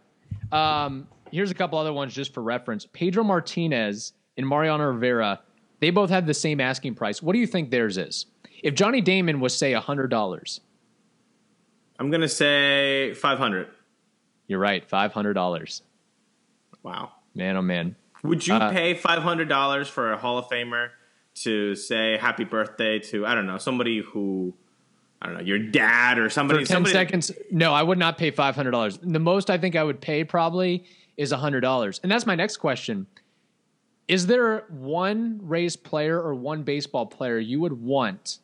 yeah. 0.51 0.85
Um, 0.85 1.07
here's 1.33 1.51
a 1.51 1.55
couple 1.55 1.77
other 1.79 1.91
ones 1.91 2.13
just 2.13 2.33
for 2.33 2.41
reference. 2.43 2.87
Pedro 2.93 3.23
Martinez 3.23 4.13
and 4.37 4.47
Mariano 4.47 4.85
Rivera, 4.85 5.41
they 5.79 5.89
both 5.89 6.09
had 6.09 6.27
the 6.27 6.33
same 6.33 6.61
asking 6.61 6.95
price. 6.95 7.21
What 7.21 7.33
do 7.33 7.39
you 7.39 7.47
think 7.47 7.71
theirs 7.71 7.97
is? 7.97 8.27
If 8.61 8.75
Johnny 8.75 9.01
Damon 9.01 9.39
was 9.39 9.55
say 9.57 9.73
hundred 9.73 10.07
dollars, 10.09 10.61
I'm 11.99 12.09
going 12.09 12.21
to 12.21 12.29
say 12.29 13.13
500. 13.13 13.67
You're 14.47 14.59
right, 14.59 14.87
five 14.87 15.11
hundred 15.13 15.33
dollars. 15.33 15.81
Wow. 16.83 17.11
Man, 17.35 17.57
oh 17.57 17.61
man. 17.61 17.95
Would 18.23 18.45
you 18.45 18.53
Uh, 18.55 18.71
pay 18.71 18.93
five 18.93 19.21
hundred 19.21 19.49
dollars 19.49 19.87
for 19.89 20.13
a 20.13 20.17
Hall 20.17 20.37
of 20.37 20.45
Famer 20.45 20.89
to 21.35 21.75
say 21.75 22.17
happy 22.17 22.43
birthday 22.43 22.99
to 22.99 23.25
I 23.25 23.35
don't 23.35 23.47
know 23.47 23.57
somebody 23.57 23.99
who 24.01 24.53
I 25.21 25.25
don't 25.27 25.35
know 25.35 25.41
your 25.43 25.59
dad 25.59 26.17
or 26.19 26.25
For 26.25 26.29
somebody? 26.29 26.59
ten 26.59 26.67
somebody 26.75 26.93
seconds, 26.93 27.31
no, 27.51 27.73
I 27.73 27.81
would 27.83 27.97
not 27.97 28.17
pay 28.17 28.31
five 28.31 28.55
hundred 28.55 28.71
dollars. 28.71 28.99
The 29.01 29.19
most 29.19 29.49
I 29.49 29.57
think 29.57 29.75
I 29.75 29.83
would 29.83 29.99
pay 30.01 30.23
probably 30.23 30.85
is 31.17 31.31
hundred 31.31 31.61
dollars, 31.61 31.99
and 32.03 32.11
that's 32.11 32.25
my 32.25 32.35
next 32.35 32.57
question. 32.57 33.07
Is 34.07 34.27
there 34.27 34.65
one 34.69 35.39
Rays 35.41 35.75
player 35.75 36.21
or 36.21 36.35
one 36.35 36.63
baseball 36.63 37.05
player 37.05 37.39
you 37.39 37.61
would 37.61 37.73
want 37.81 38.39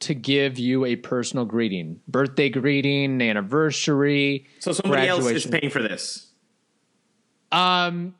to 0.00 0.14
give 0.14 0.58
you 0.58 0.84
a 0.84 0.96
personal 0.96 1.46
greeting, 1.46 2.00
birthday 2.06 2.50
greeting, 2.50 3.22
anniversary? 3.22 4.46
So 4.58 4.72
somebody 4.72 5.08
else 5.08 5.26
is 5.26 5.46
paying 5.46 5.70
for 5.70 5.82
this. 5.82 6.26
Um, 7.52 8.14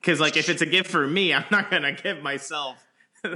Because 0.00 0.20
like 0.20 0.36
if 0.36 0.48
it's 0.48 0.62
a 0.62 0.66
gift 0.66 0.90
for 0.90 1.06
me, 1.06 1.32
I'm 1.34 1.44
not 1.50 1.70
gonna 1.70 1.92
give 1.92 2.22
myself. 2.22 2.83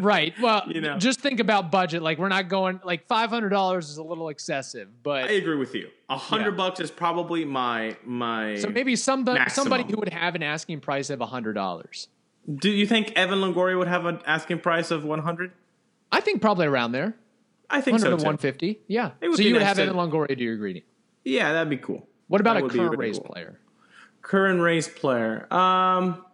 Right. 0.01 0.35
Well, 0.41 0.65
You 0.69 0.81
know. 0.81 0.99
just 0.99 1.21
think 1.21 1.41
about 1.41 1.71
budget. 1.71 2.03
Like 2.03 2.19
we're 2.19 2.29
not 2.29 2.49
going 2.49 2.81
like 2.85 3.07
five 3.07 3.31
hundred 3.31 3.49
dollars 3.51 3.89
is 3.91 3.97
a 3.99 4.03
little 4.03 4.29
excessive, 4.29 4.89
but 5.03 5.25
I 5.25 5.33
agree 5.33 5.57
with 5.57 5.75
you. 5.75 5.89
A 6.11 6.17
hundred 6.17 6.51
Yeah. 6.53 6.57
bucks 6.57 6.81
is 6.81 6.91
probably 6.91 7.45
my 7.45 7.97
my. 8.05 8.57
so 8.57 8.69
maybe 8.69 8.97
somebody 8.97 9.39
Maximum. 9.39 9.65
somebody 9.65 9.85
who 9.91 9.99
would 9.99 10.13
have 10.13 10.35
an 10.35 10.43
asking 10.43 10.81
price 10.81 11.11
of 11.11 11.21
hundred 11.21 11.55
dollars. 11.55 12.09
Do 12.53 12.71
you 12.71 12.87
think 12.87 13.13
Evan 13.17 13.41
Longoria 13.41 13.77
would 13.79 13.89
have 13.89 14.07
an 14.07 14.21
asking 14.27 14.61
price 14.61 14.91
of 14.91 15.05
one 15.05 15.21
hundred? 15.21 15.53
I 16.11 16.21
think 16.21 16.41
probably 16.41 16.67
around 16.67 16.93
there. 16.93 17.15
I 17.71 17.83
think 17.83 17.97
100 17.97 18.01
so 18.05 18.17
to 18.17 18.25
150. 18.25 18.81
Yeah. 18.89 19.11
So 19.21 19.43
you 19.43 19.53
would 19.53 19.59
nice 19.61 19.69
have 19.69 19.77
to- 19.77 19.83
Evan 19.83 19.97
Longoria 19.97 20.39
do 20.39 20.43
your 20.43 20.57
greeting. 20.57 20.85
Yeah, 21.23 21.53
that'd 21.53 21.69
be 21.69 21.77
cool. 21.77 22.09
What 22.29 22.41
about 22.41 22.55
That 22.55 22.65
a 22.65 22.69
current 22.71 22.93
really 22.93 22.97
Rays 22.97 23.19
cool. 23.19 23.27
player? 23.29 23.61
Current 24.23 24.61
Rays 24.63 24.89
player. 24.89 25.47
Um, 25.53 26.25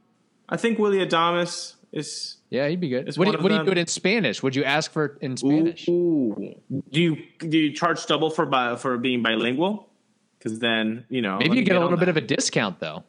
I 0.49 0.57
think 0.57 0.79
Willy 0.79 0.99
Adames 1.05 1.75
is. 1.91 2.37
Yeah, 2.55 2.69
he'd 2.69 2.81
be 2.81 2.89
good. 2.89 3.09
It's 3.09 3.19
What 3.19 3.25
do, 3.25 3.33
you, 3.33 3.39
what 3.39 3.49
do 3.49 3.57
you 3.57 3.65
do 3.65 3.73
it 3.73 3.79
in 3.79 3.89
Spanish? 3.89 4.41
Would 4.41 4.55
you 4.55 4.63
ask 4.63 4.93
for 4.93 5.19
in 5.21 5.37
Spanish? 5.37 5.89
Ooh. 5.89 6.55
Do 6.91 7.01
you 7.03 7.17
do 7.39 7.59
you 7.59 7.73
charge 7.73 8.07
double 8.07 8.31
for 8.31 8.47
bi- 8.47 8.77
for 8.77 8.97
being 8.97 9.23
bilingual? 9.25 9.89
Because 10.39 10.61
then 10.61 11.05
you 11.09 11.21
know 11.21 11.39
Maybe 11.39 11.57
you 11.57 11.65
get 11.65 11.75
a 11.75 11.81
little 11.81 11.99
bit 11.99 12.09
of 12.09 12.17
a 12.17 12.21
discount 12.21 12.79
though. 12.79 13.03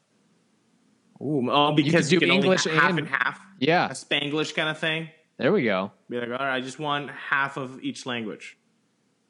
Ooh, 1.21 1.47
oh, 1.51 1.73
because 1.75 2.09
do 2.09 2.15
you, 2.15 2.19
can 2.21 2.31
English 2.31 2.65
only 2.65 2.79
half 2.79 2.89
and- 2.89 2.99
and 2.99 3.07
half, 3.07 3.39
Yeah. 3.59 3.85
a 3.85 3.91
Spanglish 3.93 4.55
kind 4.55 4.67
of 4.67 4.79
thing. 4.79 5.09
There 5.37 5.51
we 5.53 5.63
go. 5.63 5.91
Be 6.09 6.19
like, 6.19 6.29
all 6.29 6.37
right, 6.45 6.55
I 6.55 6.61
just 6.61 6.79
want 6.79 7.11
half 7.11 7.55
of 7.57 7.83
each 7.83 8.05
language. 8.07 8.57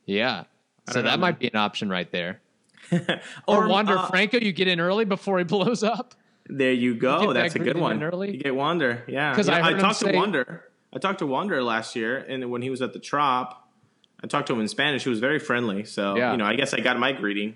Yeah. 0.05 0.45
So 0.87 0.93
don't 0.95 1.03
know, 1.03 1.09
that 1.11 1.19
might 1.19 1.39
be 1.39 1.47
an 1.47 1.57
option 1.57 1.89
right 1.89 2.09
there. 2.09 2.41
Or 3.47 3.67
Wander 3.67 3.97
uh, 3.97 4.07
Franco, 4.07 4.37
you 4.39 4.53
get 4.53 4.67
in 4.67 4.79
early 4.79 5.03
before 5.05 5.39
he 5.39 5.43
blows 5.55 5.83
up. 5.83 6.15
There 6.47 6.71
you 6.73 6.95
go. 6.95 7.33
that 7.33 7.41
That's 7.41 7.55
a 7.55 7.59
good 7.59 7.77
one. 7.77 8.03
early? 8.03 8.31
You 8.35 8.37
get 8.43 8.55
Wander, 8.55 9.03
yeah. 9.07 9.33
'Cause 9.35 9.47
Yeah, 9.47 9.65
I 9.65 9.71
him 9.71 9.79
talked 9.79 9.97
say- 9.97 10.11
to 10.11 10.17
Wander. 10.17 10.63
I 10.93 10.99
talked 10.99 11.19
to 11.19 11.25
Wander 11.27 11.61
last 11.63 11.95
year, 11.95 12.17
and 12.29 12.49
when 12.51 12.61
he 12.61 12.69
was 12.69 12.81
at 12.81 12.93
the 12.93 12.99
Trop, 12.99 13.67
I 14.23 14.27
talked 14.27 14.47
to 14.47 14.53
him 14.53 14.61
in 14.61 14.67
Spanish. 14.67 15.03
He 15.03 15.09
was 15.09 15.19
very 15.19 15.39
friendly. 15.39 15.83
So 15.83 16.15
Yeah. 16.15 16.31
you 16.31 16.37
know, 16.37 16.45
I 16.45 16.55
guess 16.55 16.73
I 16.73 16.79
got 16.79 16.97
my 16.99 17.11
greeting. 17.11 17.55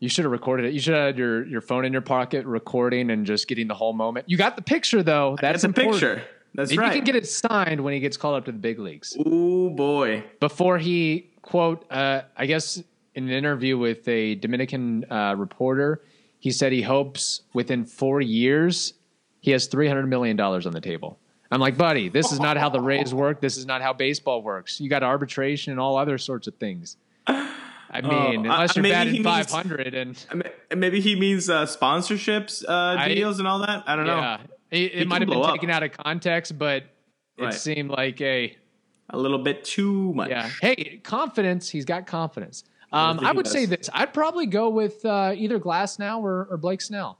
You 0.00 0.08
should 0.08 0.24
have 0.24 0.32
recorded 0.32 0.66
it. 0.66 0.72
You 0.72 0.80
should 0.80 0.94
have 0.94 1.06
had 1.06 1.18
your, 1.18 1.46
your 1.46 1.60
phone 1.60 1.84
in 1.84 1.92
your 1.92 2.02
pocket 2.02 2.46
recording 2.46 3.10
and 3.10 3.24
just 3.26 3.46
getting 3.48 3.68
the 3.68 3.74
whole 3.74 3.92
moment. 3.92 4.28
You 4.28 4.36
got 4.36 4.56
the 4.56 4.62
picture 4.62 5.02
though. 5.02 5.36
That's 5.40 5.62
That's 5.62 5.78
a 5.78 5.80
picture. 5.80 6.22
That's 6.54 6.70
Maybe 6.70 6.78
right. 6.80 6.86
you 6.94 6.98
can 7.00 7.04
get 7.04 7.16
it 7.16 7.26
signed 7.28 7.80
when 7.82 7.94
he 7.94 8.00
gets 8.00 8.16
called 8.16 8.36
up 8.36 8.44
to 8.46 8.52
the 8.52 8.58
big 8.58 8.78
leagues. 8.80 9.16
Oh, 9.24 9.70
boy. 9.70 10.24
before 10.40 10.78
he 10.78 11.30
quote 11.42 11.84
uh, 11.90 12.22
i 12.36 12.44
guess 12.44 12.82
in 13.14 13.24
an 13.24 13.30
interview 13.30 13.78
with 13.78 14.06
a 14.08 14.34
dominican 14.34 15.04
uh, 15.10 15.34
reporter 15.38 16.02
he 16.40 16.50
said 16.50 16.72
he 16.72 16.82
hopes 16.82 17.42
within 17.52 17.84
four 17.84 18.20
years 18.20 18.94
he 19.40 19.52
has 19.52 19.68
$300 19.68 20.08
million 20.08 20.38
on 20.40 20.72
the 20.72 20.80
table 20.80 21.18
i'm 21.52 21.60
like 21.60 21.76
buddy 21.76 22.08
this 22.08 22.32
is 22.32 22.40
not 22.40 22.56
how 22.56 22.68
the 22.68 22.80
rays 22.80 23.12
work 23.14 23.40
this 23.40 23.56
is 23.56 23.66
not 23.66 23.80
how 23.82 23.92
baseball 23.92 24.42
works 24.42 24.80
you 24.80 24.88
got 24.90 25.02
arbitration 25.02 25.70
and 25.70 25.78
all 25.80 25.96
other 25.96 26.18
sorts 26.18 26.46
of 26.46 26.54
things 26.56 26.96
i 27.26 28.00
mean 28.02 28.46
uh, 28.46 28.52
unless 28.54 28.74
you're 28.76 28.82
batting 28.82 29.12
he 29.14 29.20
means- 29.22 29.50
500 29.50 29.94
and 29.94 30.26
Maybe 30.74 31.00
he 31.00 31.14
means 31.18 31.48
uh, 31.50 31.66
sponsorships 31.66 32.64
uh, 32.68 32.96
I- 32.98 33.08
deals 33.14 33.38
and 33.40 33.48
all 33.48 33.58
that. 33.60 33.84
I 33.86 33.96
don't 33.96 34.06
know. 34.06 34.16
yeah 34.16 34.38
it, 34.70 34.92
it 34.94 35.08
might 35.08 35.20
have 35.20 35.28
been 35.28 35.42
up. 35.42 35.52
taken 35.54 35.68
out 35.70 35.82
of 35.82 35.92
context 35.92 36.56
but 36.58 36.84
it 37.36 37.44
Right. 37.44 37.54
seemed 37.54 37.90
like 37.90 38.20
a 38.20 38.56
A 39.08 39.18
little 39.18 39.38
bit 39.38 39.64
too 39.64 40.12
much. 40.14 40.28
Yeah. 40.28 40.48
Hey, 40.60 41.00
confidence. 41.02 41.68
He's 41.70 41.84
got 41.86 42.06
confidence. 42.06 42.62
Um, 42.92 43.20
I 43.20 43.32
would 43.32 43.46
say 43.46 43.66
this. 43.66 43.88
I'd 43.92 44.12
probably 44.12 44.46
go 44.46 44.68
with 44.68 45.04
uh, 45.04 45.32
either 45.36 45.60
Glasnow 45.60 46.20
or, 46.22 46.48
or 46.50 46.56
Blake 46.56 46.80
Snell. 46.80 47.18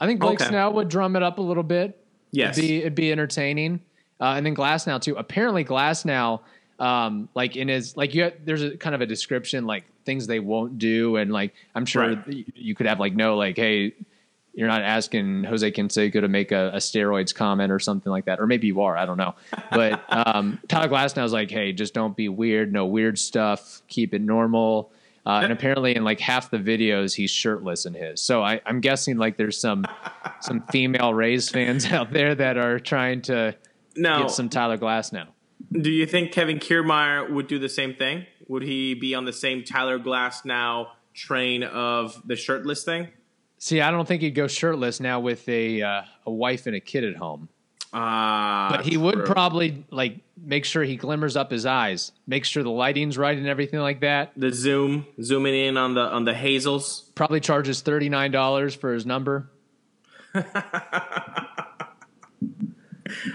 I 0.00 0.06
think 0.06 0.20
Blake 0.20 0.40
Okay. 0.40 0.48
Snell 0.50 0.72
would 0.74 0.88
drum 0.88 1.16
it 1.16 1.22
up 1.22 1.38
a 1.38 1.42
little 1.42 1.64
bit. 1.64 1.98
Yes. 2.30 2.56
It'd 2.56 2.68
be, 2.68 2.76
it'd 2.78 2.94
be 2.94 3.10
entertaining. 3.10 3.80
Uh, 4.20 4.34
and 4.36 4.46
then 4.46 4.54
Glasnow 4.54 5.00
too. 5.00 5.16
Apparently, 5.16 5.64
Glasnow, 5.64 6.40
um, 6.78 7.28
like 7.34 7.56
in 7.56 7.66
his 7.68 7.96
like 7.96 8.14
you, 8.14 8.30
there's 8.44 8.62
a 8.62 8.76
kind 8.76 8.94
of 8.94 9.00
a 9.00 9.06
description 9.06 9.66
like 9.66 9.84
things 10.04 10.26
they 10.28 10.38
won't 10.40 10.78
do, 10.78 11.16
and 11.16 11.32
like 11.32 11.54
I'm 11.74 11.84
sure 11.86 12.14
Right. 12.14 12.46
you 12.54 12.74
could 12.74 12.86
have 12.86 13.00
like 13.00 13.14
no 13.14 13.36
like 13.36 13.56
hey. 13.56 13.94
You're 14.58 14.66
not 14.66 14.82
asking 14.82 15.44
Jose 15.44 15.70
Canseco 15.70 16.20
to 16.20 16.26
make 16.26 16.50
a, 16.50 16.70
a 16.70 16.78
steroids 16.78 17.32
comment 17.32 17.70
or 17.70 17.78
something 17.78 18.10
like 18.10 18.24
that, 18.24 18.40
or 18.40 18.48
maybe 18.48 18.66
you 18.66 18.80
are. 18.80 18.96
I 18.96 19.06
don't 19.06 19.16
know. 19.16 19.36
But 19.70 20.02
um, 20.08 20.58
Tyler 20.66 20.88
Glasnow 20.88 21.24
is 21.24 21.32
like, 21.32 21.48
"Hey, 21.48 21.72
just 21.72 21.94
don't 21.94 22.16
be 22.16 22.28
weird. 22.28 22.72
No 22.72 22.84
weird 22.84 23.20
stuff. 23.20 23.82
Keep 23.86 24.14
it 24.14 24.20
normal." 24.20 24.90
Uh, 25.24 25.42
and 25.44 25.52
apparently, 25.52 25.94
in 25.94 26.02
like 26.02 26.18
half 26.18 26.50
the 26.50 26.56
videos, 26.58 27.14
he's 27.14 27.30
shirtless 27.30 27.86
in 27.86 27.94
his. 27.94 28.20
So 28.20 28.42
I, 28.42 28.60
I'm 28.66 28.80
guessing 28.80 29.16
like 29.16 29.36
there's 29.36 29.60
some 29.60 29.84
some 30.40 30.62
female 30.72 31.14
Rays 31.14 31.48
fans 31.48 31.86
out 31.92 32.12
there 32.12 32.34
that 32.34 32.56
are 32.56 32.80
trying 32.80 33.22
to 33.22 33.54
Now, 33.94 34.22
get 34.22 34.32
some 34.32 34.48
Tyler 34.48 34.76
Glasnow. 34.76 35.28
do 35.70 35.90
you 35.90 36.04
think 36.04 36.32
Kevin 36.32 36.58
Kiermaier 36.58 37.30
would 37.30 37.46
do 37.46 37.60
the 37.60 37.68
same 37.68 37.94
thing? 37.94 38.26
Would 38.48 38.64
he 38.64 38.94
be 38.94 39.14
on 39.14 39.24
the 39.24 39.32
same 39.32 39.62
Tyler 39.62 40.00
Glasnow 40.00 40.88
train 41.14 41.62
of 41.62 42.20
the 42.26 42.34
shirtless 42.34 42.82
thing? 42.82 43.08
See, 43.58 43.80
I 43.80 43.90
don't 43.90 44.06
think 44.06 44.22
he'd 44.22 44.34
go 44.36 44.46
shirtless 44.46 45.00
now 45.00 45.20
with 45.20 45.48
a 45.48 45.82
uh, 45.82 46.02
a 46.26 46.30
wife 46.30 46.66
and 46.66 46.76
a 46.76 46.80
kid 46.80 47.04
at 47.04 47.16
home. 47.16 47.48
Ah, 47.92 48.68
But 48.70 48.84
he 48.84 48.96
would 48.98 49.14
true. 49.14 49.24
probably 49.24 49.84
like 49.90 50.18
make 50.40 50.64
sure 50.66 50.84
he 50.84 50.96
glimmers 50.96 51.36
up 51.36 51.50
his 51.50 51.64
eyes, 51.66 52.12
make 52.26 52.44
sure 52.44 52.62
the 52.62 52.70
lighting's 52.70 53.16
right 53.16 53.36
and 53.36 53.46
everything 53.46 53.80
like 53.80 54.00
that. 54.00 54.32
the 54.36 54.52
zoom 54.52 55.06
zooming 55.22 55.54
in 55.54 55.76
on 55.78 55.94
the 55.94 56.02
on 56.02 56.24
the 56.24 56.34
hazels. 56.34 57.10
Probably 57.14 57.40
charges 57.40 57.80
thirty 57.80 58.08
nine 58.10 58.30
dollars 58.30 58.74
for 58.74 58.92
his 58.92 59.06
number 59.06 59.50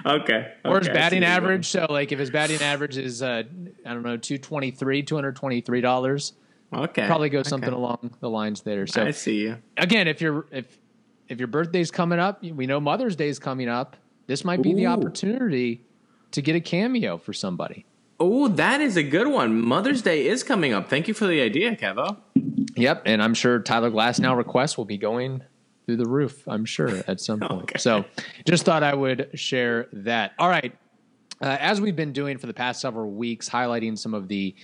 Okay, 0.06 0.54
or 0.64 0.78
his 0.78 0.88
okay, 0.88 0.94
batting 0.94 1.24
average. 1.24 1.68
So 1.68 1.88
like 1.90 2.12
if 2.12 2.20
his 2.20 2.30
batting 2.30 2.62
average 2.62 2.96
is 2.96 3.24
uh, 3.24 3.42
I 3.86 3.94
don't 3.94 4.04
know 4.04 4.18
two 4.18 4.38
twenty 4.38 4.70
three, 4.70 5.02
two 5.02 5.16
hundred 5.16 5.36
twenty 5.36 5.62
three 5.62 5.82
dollars. 5.82 6.34
Okay, 6.74 7.06
probably 7.08 7.30
go 7.30 7.44
something 7.44 7.70
okay. 7.70 7.78
along 7.78 8.16
the 8.20 8.30
lines 8.30 8.62
there. 8.62 8.88
So 8.88 9.04
I 9.06 9.12
see 9.12 9.42
you. 9.42 9.58
again, 9.78 10.08
if 10.08 10.22
you're 10.22 10.46
if 10.52 10.78
if 11.30 11.40
your 11.40 11.48
birthday's 11.48 11.92
coming 11.92 12.20
up, 12.20 12.44
we 12.44 12.68
know 12.68 12.80
Mother's 12.80 13.16
Day's 13.16 13.40
coming 13.40 13.70
up. 13.70 13.96
This 14.28 14.46
might 14.46 14.62
be 14.62 14.74
the 14.74 14.88
opportunity 14.88 15.86
to 16.32 16.42
get 16.42 16.56
a 16.56 16.62
cameo 16.62 17.18
for 17.18 17.34
somebody. 17.34 17.86
Oh, 18.20 18.48
that 18.48 18.80
is 18.80 18.96
a 18.96 19.04
good 19.04 19.28
one. 19.28 19.62
Mother's 19.62 20.02
Day 20.02 20.28
is 20.28 20.44
coming 20.44 20.74
up. 20.74 20.90
Thank 20.90 21.08
you 21.08 21.14
for 21.14 21.28
the 21.28 21.42
idea, 21.42 21.76
Kevo. 21.76 22.18
Yep, 22.76 23.04
and 23.06 23.22
I'm 23.22 23.34
sure 23.34 23.60
Tyler 23.60 23.92
Glasnow 23.92 24.38
requests 24.38 24.78
will 24.78 24.86
be 24.86 24.98
going 24.98 25.44
through 25.86 25.98
the 25.98 26.06
roof. 26.06 26.48
I'm 26.48 26.66
sure 26.66 27.04
at 27.08 27.20
some 27.20 27.40
point. 27.42 27.64
Okay. 27.64 27.80
So, 27.80 28.06
just 28.46 28.64
thought 28.64 28.84
I 28.84 28.94
would 28.94 29.32
share 29.34 29.88
that. 29.94 30.34
All 30.40 30.48
right, 30.50 30.74
uh, 31.42 31.58
as 31.60 31.82
we've 31.82 31.96
been 31.96 32.14
doing 32.14 32.38
for 32.38 32.48
the 32.48 32.54
past 32.54 32.80
several 32.80 33.12
weeks, 33.12 33.50
highlighting 33.50 33.98
some 33.98 34.14
of 34.14 34.28
the 34.28 34.56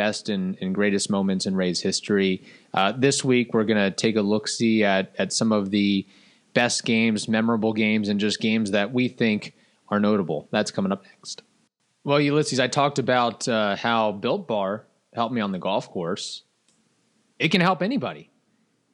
best 0.00 0.30
and, 0.30 0.56
and 0.62 0.74
greatest 0.74 1.10
moments 1.10 1.44
in 1.44 1.54
Rays 1.54 1.82
history. 1.82 2.42
Uh, 2.72 2.90
this 2.96 3.22
week, 3.22 3.52
we're 3.52 3.64
going 3.64 3.84
to 3.90 3.90
take 3.90 4.16
a 4.16 4.22
look 4.22 4.48
see 4.48 4.82
at 4.82 5.12
at 5.18 5.30
some 5.30 5.52
of 5.52 5.70
the 5.70 6.06
best 6.54 6.86
games, 6.86 7.28
memorable 7.28 7.74
games, 7.74 8.08
and 8.08 8.18
just 8.18 8.40
games 8.40 8.70
that 8.70 8.94
we 8.94 9.08
think 9.08 9.52
are 9.90 10.00
notable. 10.00 10.48
That's 10.50 10.70
coming 10.70 10.90
up 10.90 11.04
next. 11.04 11.42
Well, 12.02 12.18
Ulysses, 12.18 12.58
I 12.58 12.66
talked 12.66 12.98
about 12.98 13.46
uh, 13.46 13.76
how 13.76 14.12
Built 14.12 14.48
Bar 14.48 14.86
helped 15.12 15.34
me 15.34 15.42
on 15.42 15.52
the 15.52 15.58
golf 15.58 15.90
course. 15.90 16.44
It 17.38 17.50
can 17.50 17.60
help 17.60 17.82
anybody. 17.82 18.30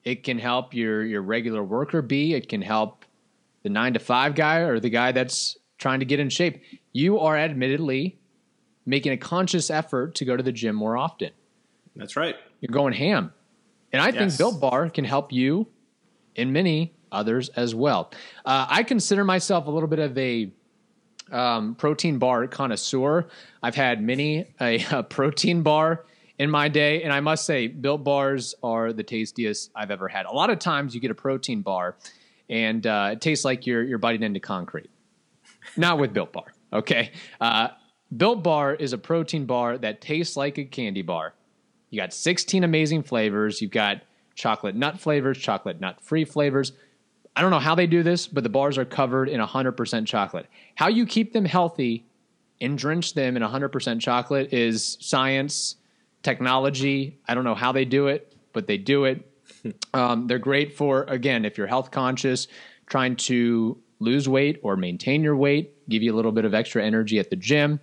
It 0.02 0.24
can 0.24 0.40
help 0.40 0.74
your 0.74 1.04
your 1.04 1.22
regular 1.22 1.62
worker 1.62 2.02
bee. 2.02 2.34
It 2.34 2.48
can 2.48 2.62
help 2.62 3.04
the 3.62 3.68
nine 3.68 3.92
to 3.92 4.00
five 4.00 4.34
guy 4.34 4.58
or 4.58 4.80
the 4.80 4.90
guy 4.90 5.12
that's 5.12 5.56
trying 5.78 6.00
to 6.00 6.06
get 6.06 6.18
in 6.18 6.30
shape. 6.30 6.64
You 6.92 7.20
are 7.20 7.36
admittedly 7.36 8.18
making 8.86 9.12
a 9.12 9.16
conscious 9.16 9.68
effort 9.70 10.14
to 10.14 10.24
go 10.24 10.36
to 10.36 10.42
the 10.42 10.52
gym 10.52 10.76
more 10.76 10.96
often. 10.96 11.30
That's 11.94 12.16
right. 12.16 12.36
You're 12.60 12.72
going 12.72 12.92
ham. 12.92 13.32
And 13.92 14.00
I 14.00 14.12
think 14.12 14.36
Built 14.38 14.60
Bar 14.60 14.90
can 14.90 15.04
help 15.04 15.32
you 15.32 15.66
and 16.36 16.52
many 16.52 16.94
others 17.10 17.48
as 17.50 17.74
well. 17.74 18.12
Uh, 18.44 18.66
I 18.68 18.82
consider 18.82 19.24
myself 19.24 19.66
a 19.66 19.70
little 19.70 19.88
bit 19.88 19.98
of 19.98 20.16
a 20.18 20.50
um, 21.30 21.74
protein 21.74 22.18
bar 22.18 22.46
connoisseur. 22.46 23.26
I've 23.62 23.74
had 23.74 24.02
many 24.02 24.46
a, 24.60 24.84
a 24.90 25.02
protein 25.02 25.62
bar 25.62 26.04
in 26.38 26.50
my 26.50 26.68
day. 26.68 27.02
And 27.02 27.12
I 27.12 27.20
must 27.20 27.46
say, 27.46 27.66
Built 27.66 28.04
Bars 28.04 28.54
are 28.62 28.92
the 28.92 29.02
tastiest 29.02 29.70
I've 29.74 29.90
ever 29.90 30.08
had. 30.08 30.26
A 30.26 30.32
lot 30.32 30.50
of 30.50 30.58
times 30.58 30.94
you 30.94 31.00
get 31.00 31.10
a 31.10 31.14
protein 31.14 31.62
bar 31.62 31.96
and 32.48 32.86
uh, 32.86 33.10
it 33.12 33.20
tastes 33.20 33.44
like 33.44 33.66
you're, 33.66 33.82
you're 33.82 33.98
biting 33.98 34.22
into 34.22 34.40
concrete. 34.40 34.90
Not 35.76 35.98
with 35.98 36.12
Built 36.12 36.32
Bar, 36.32 36.52
okay? 36.72 37.10
Uh, 37.40 37.68
Built 38.14 38.42
Bar 38.42 38.74
is 38.74 38.92
a 38.92 38.98
protein 38.98 39.46
bar 39.46 39.78
that 39.78 40.00
tastes 40.00 40.36
like 40.36 40.58
a 40.58 40.64
candy 40.64 41.02
bar. 41.02 41.34
You 41.90 42.00
got 42.00 42.12
16 42.12 42.62
amazing 42.62 43.02
flavors. 43.02 43.60
You've 43.60 43.70
got 43.70 44.02
chocolate 44.34 44.76
nut 44.76 45.00
flavors, 45.00 45.38
chocolate 45.38 45.80
nut 45.80 46.00
free 46.00 46.24
flavors. 46.24 46.72
I 47.34 47.40
don't 47.40 47.50
know 47.50 47.58
how 47.58 47.74
they 47.74 47.86
do 47.86 48.02
this, 48.02 48.26
but 48.26 48.44
the 48.44 48.48
bars 48.48 48.78
are 48.78 48.84
covered 48.84 49.28
in 49.28 49.40
100% 49.40 50.06
chocolate. 50.06 50.46
How 50.74 50.88
you 50.88 51.04
keep 51.04 51.32
them 51.32 51.44
healthy 51.44 52.06
and 52.60 52.78
drench 52.78 53.14
them 53.14 53.36
in 53.36 53.42
100% 53.42 54.00
chocolate 54.00 54.52
is 54.52 54.96
science, 55.00 55.76
technology. 56.22 57.18
I 57.28 57.34
don't 57.34 57.44
know 57.44 57.54
how 57.54 57.72
they 57.72 57.84
do 57.84 58.06
it, 58.06 58.34
but 58.52 58.66
they 58.66 58.78
do 58.78 59.04
it. 59.04 59.30
um, 59.94 60.26
they're 60.26 60.38
great 60.38 60.76
for, 60.76 61.04
again, 61.08 61.44
if 61.44 61.58
you're 61.58 61.66
health 61.66 61.90
conscious, 61.90 62.48
trying 62.86 63.16
to 63.16 63.78
lose 63.98 64.28
weight 64.28 64.60
or 64.62 64.76
maintain 64.76 65.22
your 65.22 65.36
weight, 65.36 65.88
give 65.88 66.02
you 66.02 66.14
a 66.14 66.16
little 66.16 66.32
bit 66.32 66.44
of 66.44 66.54
extra 66.54 66.84
energy 66.84 67.18
at 67.18 67.30
the 67.30 67.36
gym. 67.36 67.80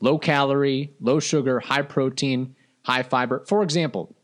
Low 0.00 0.18
calorie, 0.18 0.92
low 1.00 1.18
sugar, 1.20 1.60
high 1.60 1.82
protein, 1.82 2.54
high 2.84 3.02
fiber. 3.02 3.44
For 3.48 3.62
example, 3.62 4.14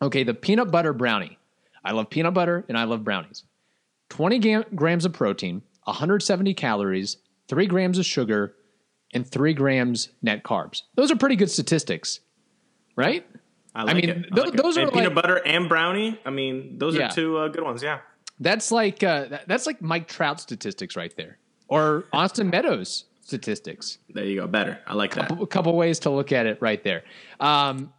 okay, 0.00 0.22
the 0.24 0.34
peanut 0.34 0.70
butter 0.70 0.92
brownie. 0.92 1.38
I 1.84 1.92
love 1.92 2.10
peanut 2.10 2.34
butter 2.34 2.64
and 2.68 2.78
I 2.78 2.84
love 2.84 3.04
brownies. 3.04 3.44
20 4.10 4.38
ga- 4.38 4.64
grams 4.74 5.04
of 5.04 5.12
protein, 5.12 5.62
170 5.84 6.54
calories, 6.54 7.16
3 7.48 7.66
grams 7.66 7.98
of 7.98 8.06
sugar, 8.06 8.54
and 9.12 9.26
3 9.26 9.52
grams 9.54 10.10
net 10.22 10.42
carbs. 10.44 10.82
Those 10.94 11.10
are 11.10 11.16
pretty 11.16 11.36
good 11.36 11.50
statistics, 11.50 12.20
right? 12.96 13.26
I, 13.74 13.84
like 13.84 13.96
mean, 13.96 14.08
it. 14.10 14.10
I 14.10 14.34
th- 14.34 14.46
like 14.46 14.54
it. 14.54 14.62
those 14.62 14.76
are 14.78 14.82
and 14.82 14.92
peanut 14.92 15.14
like- 15.14 15.22
butter 15.22 15.36
and 15.46 15.68
brownie. 15.68 16.20
I 16.24 16.30
mean, 16.30 16.78
those 16.78 16.94
Yeah. 16.94 17.08
are 17.08 17.12
two 17.12 17.36
uh, 17.38 17.48
good 17.48 17.64
ones. 17.64 17.82
Yeah. 17.82 18.00
That's 18.40 18.70
like 18.72 19.02
uh, 19.02 19.38
that's 19.46 19.66
like 19.66 19.80
Mike 19.82 20.08
Trout 20.08 20.40
statistics 20.40 20.96
right 20.96 21.14
there, 21.16 21.38
or 21.68 22.04
Austin 22.12 22.50
Meadows 22.50 23.04
statistics. 23.32 23.96
There 24.10 24.26
you 24.26 24.42
go. 24.42 24.46
Better. 24.46 24.78
I 24.86 24.92
like 24.92 25.14
that. 25.14 25.32
a 25.40 25.46
couple 25.46 25.74
ways 25.74 26.00
to 26.00 26.10
look 26.10 26.32
at 26.32 26.44
it 26.44 26.58
right 26.60 26.84
there. 26.84 27.02
Um, 27.40 27.90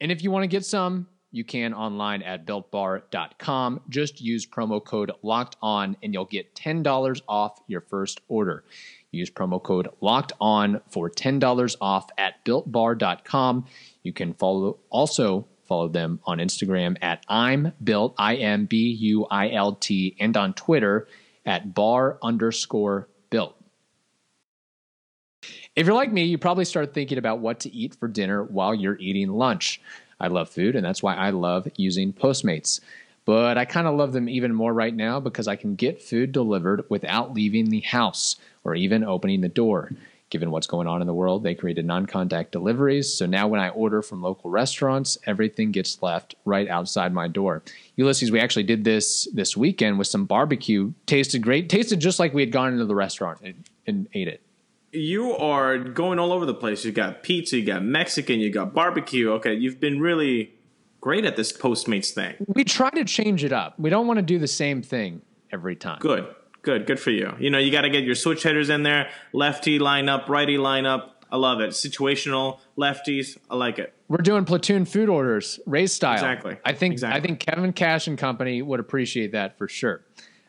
and 0.00 0.10
if 0.10 0.22
you 0.22 0.30
want 0.30 0.44
to 0.44 0.48
get 0.48 0.64
some, 0.64 1.08
you 1.30 1.44
can 1.44 1.74
online 1.74 2.22
at 2.22 2.46
builtbar.com. 2.46 3.82
Just 3.90 4.22
use 4.22 4.46
promo 4.46 4.82
code 4.82 5.12
locked 5.22 5.56
on 5.60 5.98
and 6.02 6.14
you'll 6.14 6.24
get 6.24 6.54
$10 6.54 7.20
off 7.28 7.60
your 7.66 7.82
first 7.82 8.22
order. 8.28 8.64
Use 9.10 9.30
promo 9.30 9.62
code 9.62 9.88
locked 10.00 10.32
on 10.40 10.80
for 10.90 11.10
$10 11.10 11.76
off 11.82 12.08
at 12.16 12.42
builtbar.com. 12.46 13.66
You 14.02 14.14
can 14.14 14.32
follow 14.32 14.78
also 14.88 15.46
follow 15.66 15.88
them 15.88 16.18
on 16.24 16.38
Instagram 16.38 16.96
at 17.02 17.22
I'm 17.28 17.72
built, 17.84 18.14
I 18.16 18.36
M 18.36 18.64
B 18.64 18.90
U 19.00 19.26
I 19.30 19.50
L 19.50 19.74
T, 19.74 20.16
and 20.18 20.34
on 20.34 20.54
Twitter 20.54 21.08
at 21.44 21.74
bar 21.74 22.18
underscore 22.22 23.08
built. 23.28 23.57
If 25.78 25.86
you're 25.86 25.94
like 25.94 26.12
me, 26.12 26.24
you 26.24 26.38
probably 26.38 26.64
start 26.64 26.92
thinking 26.92 27.18
about 27.18 27.38
what 27.38 27.60
to 27.60 27.72
eat 27.72 27.94
for 27.94 28.08
dinner 28.08 28.42
while 28.42 28.74
you're 28.74 28.98
eating 28.98 29.28
lunch. 29.28 29.80
I 30.18 30.26
love 30.26 30.48
food, 30.48 30.74
and 30.74 30.84
that's 30.84 31.04
why 31.04 31.14
I 31.14 31.30
love 31.30 31.68
using 31.76 32.12
Postmates. 32.12 32.80
But 33.24 33.56
I 33.56 33.64
kind 33.64 33.86
of 33.86 33.94
love 33.94 34.12
them 34.12 34.28
even 34.28 34.52
more 34.52 34.74
right 34.74 34.92
now 34.92 35.20
because 35.20 35.46
I 35.46 35.54
can 35.54 35.76
get 35.76 36.02
food 36.02 36.32
delivered 36.32 36.84
without 36.88 37.32
leaving 37.32 37.70
the 37.70 37.78
house 37.78 38.34
or 38.64 38.74
even 38.74 39.04
opening 39.04 39.40
the 39.40 39.48
door. 39.48 39.92
Given 40.30 40.50
what's 40.50 40.66
going 40.66 40.88
on 40.88 41.00
in 41.00 41.06
the 41.06 41.14
world, 41.14 41.44
they 41.44 41.54
created 41.54 41.86
non 41.86 42.06
contact 42.06 42.50
deliveries. 42.50 43.14
So 43.14 43.26
now 43.26 43.46
when 43.46 43.60
I 43.60 43.68
order 43.68 44.02
from 44.02 44.20
local 44.20 44.50
restaurants, 44.50 45.16
everything 45.26 45.70
gets 45.70 46.02
left 46.02 46.34
right 46.44 46.66
outside 46.66 47.12
my 47.12 47.28
door. 47.28 47.62
Ulysses, 47.94 48.32
we 48.32 48.40
actually 48.40 48.64
did 48.64 48.82
this 48.82 49.28
this 49.32 49.56
weekend 49.56 49.96
with 49.96 50.08
some 50.08 50.24
barbecue. 50.24 50.92
Tasted 51.06 51.40
great. 51.40 51.68
Tasted 51.68 52.00
just 52.00 52.18
like 52.18 52.34
we 52.34 52.42
had 52.42 52.50
gone 52.50 52.72
into 52.72 52.84
the 52.84 52.96
restaurant 52.96 53.38
and, 53.44 53.64
and 53.86 54.08
ate 54.12 54.26
it. 54.26 54.42
You 54.92 55.36
are 55.36 55.78
going 55.78 56.18
all 56.18 56.32
over 56.32 56.46
the 56.46 56.54
place. 56.54 56.84
You 56.84 56.92
got 56.92 57.22
pizza, 57.22 57.58
you 57.58 57.64
got 57.66 57.82
Mexican, 57.84 58.40
you 58.40 58.50
got 58.50 58.72
barbecue. 58.72 59.30
Okay, 59.32 59.54
you've 59.54 59.80
been 59.80 60.00
really 60.00 60.54
great 61.00 61.24
at 61.24 61.36
this 61.36 61.52
Postmates 61.52 62.10
thing. 62.10 62.34
we 62.48 62.64
try 62.64 62.90
to 62.90 63.04
change 63.04 63.44
it 63.44 63.52
up. 63.52 63.78
We 63.78 63.90
don't 63.90 64.06
want 64.06 64.18
to 64.18 64.22
do 64.22 64.38
the 64.38 64.48
same 64.48 64.82
thing 64.82 65.22
every 65.52 65.76
time. 65.76 65.98
Good, 66.00 66.26
good, 66.62 66.86
good 66.86 66.98
for 66.98 67.10
you. 67.10 67.34
You 67.38 67.50
know, 67.50 67.58
you 67.58 67.70
got 67.70 67.82
to 67.82 67.90
get 67.90 68.04
your 68.04 68.14
switch 68.14 68.42
hitters 68.42 68.70
in 68.70 68.82
there. 68.82 69.10
Lefty 69.32 69.78
lineup, 69.78 70.28
righty 70.28 70.56
lineup. 70.56 71.10
I 71.30 71.36
love 71.36 71.60
it. 71.60 71.70
Situational 71.70 72.58
lefties. 72.78 73.36
I 73.50 73.56
like 73.56 73.78
it. 73.78 73.92
We're 74.08 74.16
doing 74.18 74.46
platoon 74.46 74.86
food 74.86 75.10
orders, 75.10 75.60
Rays 75.66 75.92
style. 75.92 76.14
Exactly. 76.14 76.56
I 76.64 76.72
think 76.72 76.92
Exactly. 76.92 77.18
I 77.18 77.22
think 77.22 77.40
Kevin 77.40 77.74
Cash 77.74 78.06
and 78.06 78.16
company 78.16 78.62
would 78.62 78.80
appreciate 78.80 79.32
that 79.32 79.58
for 79.58 79.68
sure. 79.68 80.00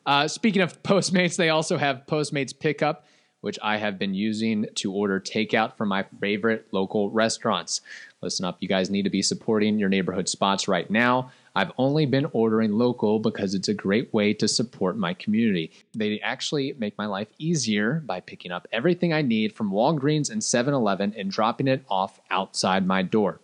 Uh, 0.05 0.29
speaking 0.29 0.61
of 0.61 0.81
Postmates, 0.83 1.35
they 1.35 1.49
also 1.49 1.77
have 1.77 2.03
Postmates 2.07 2.57
Pickup, 2.57 3.05
which 3.41 3.59
I 3.61 3.77
have 3.77 3.97
been 3.97 4.13
using 4.13 4.65
to 4.75 4.93
order 4.93 5.19
takeout 5.19 5.77
from 5.77 5.89
my 5.89 6.03
favorite 6.19 6.67
local 6.71 7.09
restaurants. 7.09 7.81
Listen 8.21 8.45
up, 8.45 8.57
you 8.59 8.67
guys 8.67 8.89
need 8.89 9.03
to 9.03 9.09
be 9.09 9.21
supporting 9.21 9.79
your 9.79 9.89
neighborhood 9.89 10.27
spots 10.27 10.67
right 10.67 10.89
now. 10.89 11.31
I've 11.55 11.71
only 11.77 12.05
been 12.05 12.27
ordering 12.31 12.73
local 12.73 13.19
because 13.19 13.53
it's 13.53 13.67
a 13.67 13.73
great 13.73 14.13
way 14.13 14.33
to 14.35 14.47
support 14.47 14.97
my 14.97 15.13
community. 15.13 15.71
They 15.95 16.19
actually 16.19 16.73
make 16.77 16.97
my 16.97 17.05
life 17.05 17.29
easier 17.37 18.03
by 18.05 18.19
picking 18.19 18.51
up 18.51 18.67
everything 18.71 19.13
I 19.13 19.21
need 19.21 19.53
from 19.53 19.71
Walgreens 19.71 20.29
and 20.29 20.43
7 20.43 20.73
Eleven 20.73 21.13
and 21.17 21.31
dropping 21.31 21.67
it 21.67 21.83
off 21.89 22.19
outside 22.29 22.85
my 22.85 23.01
door. 23.01 23.39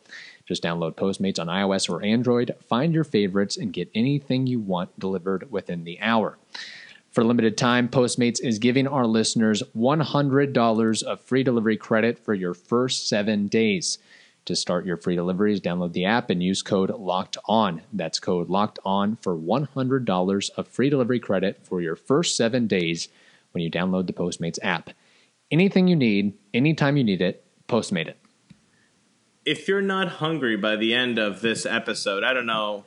Just 0.46 0.62
download 0.62 0.94
Postmates 0.94 1.40
on 1.40 1.48
iOS 1.48 1.90
or 1.90 2.04
Android, 2.04 2.56
find 2.70 2.94
your 2.94 3.04
favorites, 3.04 3.58
and 3.58 3.74
get 3.74 3.90
anything 3.96 4.46
you 4.46 4.60
want 4.60 5.00
delivered 5.00 5.52
within 5.52 5.84
the 5.84 6.00
hour. 6.00 6.38
For 7.16 7.22
a 7.22 7.24
limited 7.24 7.58
time, 7.58 7.88
Postmates 7.88 8.42
is 8.44 8.60
giving 8.60 8.88
our 8.88 9.08
listeners 9.08 9.64
$100 9.74 11.04
of 11.04 11.22
free 11.22 11.44
delivery 11.44 11.78
credit 11.78 12.20
for 12.20 12.34
your 12.34 12.54
first 12.54 13.08
seven 13.08 13.48
days. 13.48 14.00
To 14.44 14.54
start 14.54 14.86
your 14.86 14.98
free 14.98 15.16
deliveries, 15.16 15.62
download 15.62 15.94
the 15.94 16.04
app 16.04 16.30
and 16.30 16.44
use 16.44 16.62
code 16.62 16.90
LOCKED 16.90 17.38
ON. 17.46 17.84
That's 17.94 18.20
code 18.20 18.50
LOCKED 18.50 18.80
ON 18.84 19.16
for 19.22 19.34
$100 19.34 20.50
of 20.58 20.68
free 20.68 20.90
delivery 20.90 21.22
credit 21.22 21.66
for 21.66 21.80
your 21.80 21.96
first 21.96 22.36
seven 22.36 22.68
days 22.68 23.08
when 23.54 23.64
you 23.64 23.72
download 23.72 24.08
the 24.08 24.14
Postmates 24.14 24.60
app. 24.62 24.90
Anything 25.50 25.88
you 25.88 25.96
need, 25.96 26.34
anytime 26.54 26.98
you 26.98 27.06
need 27.06 27.22
it, 27.22 27.46
Postmate 27.70 28.08
it. 28.08 28.20
If 29.46 29.70
you're 29.70 29.82
not 29.82 30.10
hungry 30.10 30.58
by 30.58 30.76
the 30.76 30.94
end 30.94 31.18
of 31.18 31.40
this 31.40 31.66
episode, 31.66 32.26
I 32.26 32.34
don't 32.34 32.46
know 32.46 32.84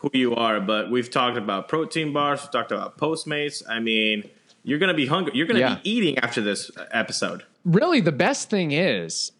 who 0.00 0.10
you 0.12 0.34
are, 0.34 0.60
but 0.60 0.90
we've 0.90 1.10
talked 1.10 1.36
about 1.36 1.68
protein 1.68 2.12
bars, 2.12 2.40
we've 2.42 2.50
talked 2.50 2.72
about 2.72 2.96
Postmates. 2.98 3.62
I 3.68 3.78
mean, 3.80 4.28
you're 4.62 4.78
going 4.78 4.88
to 4.88 4.94
be 4.94 5.06
hungry. 5.06 5.32
You're 5.34 5.46
going 5.46 5.56
to 5.56 5.60
Yeah. 5.60 5.74
be 5.82 5.90
eating 5.90 6.18
after 6.18 6.40
this 6.40 6.70
episode. 6.92 7.44
really 7.64 8.00
the 8.00 8.12
best 8.12 8.48
thing 8.50 8.72
is 8.72 9.32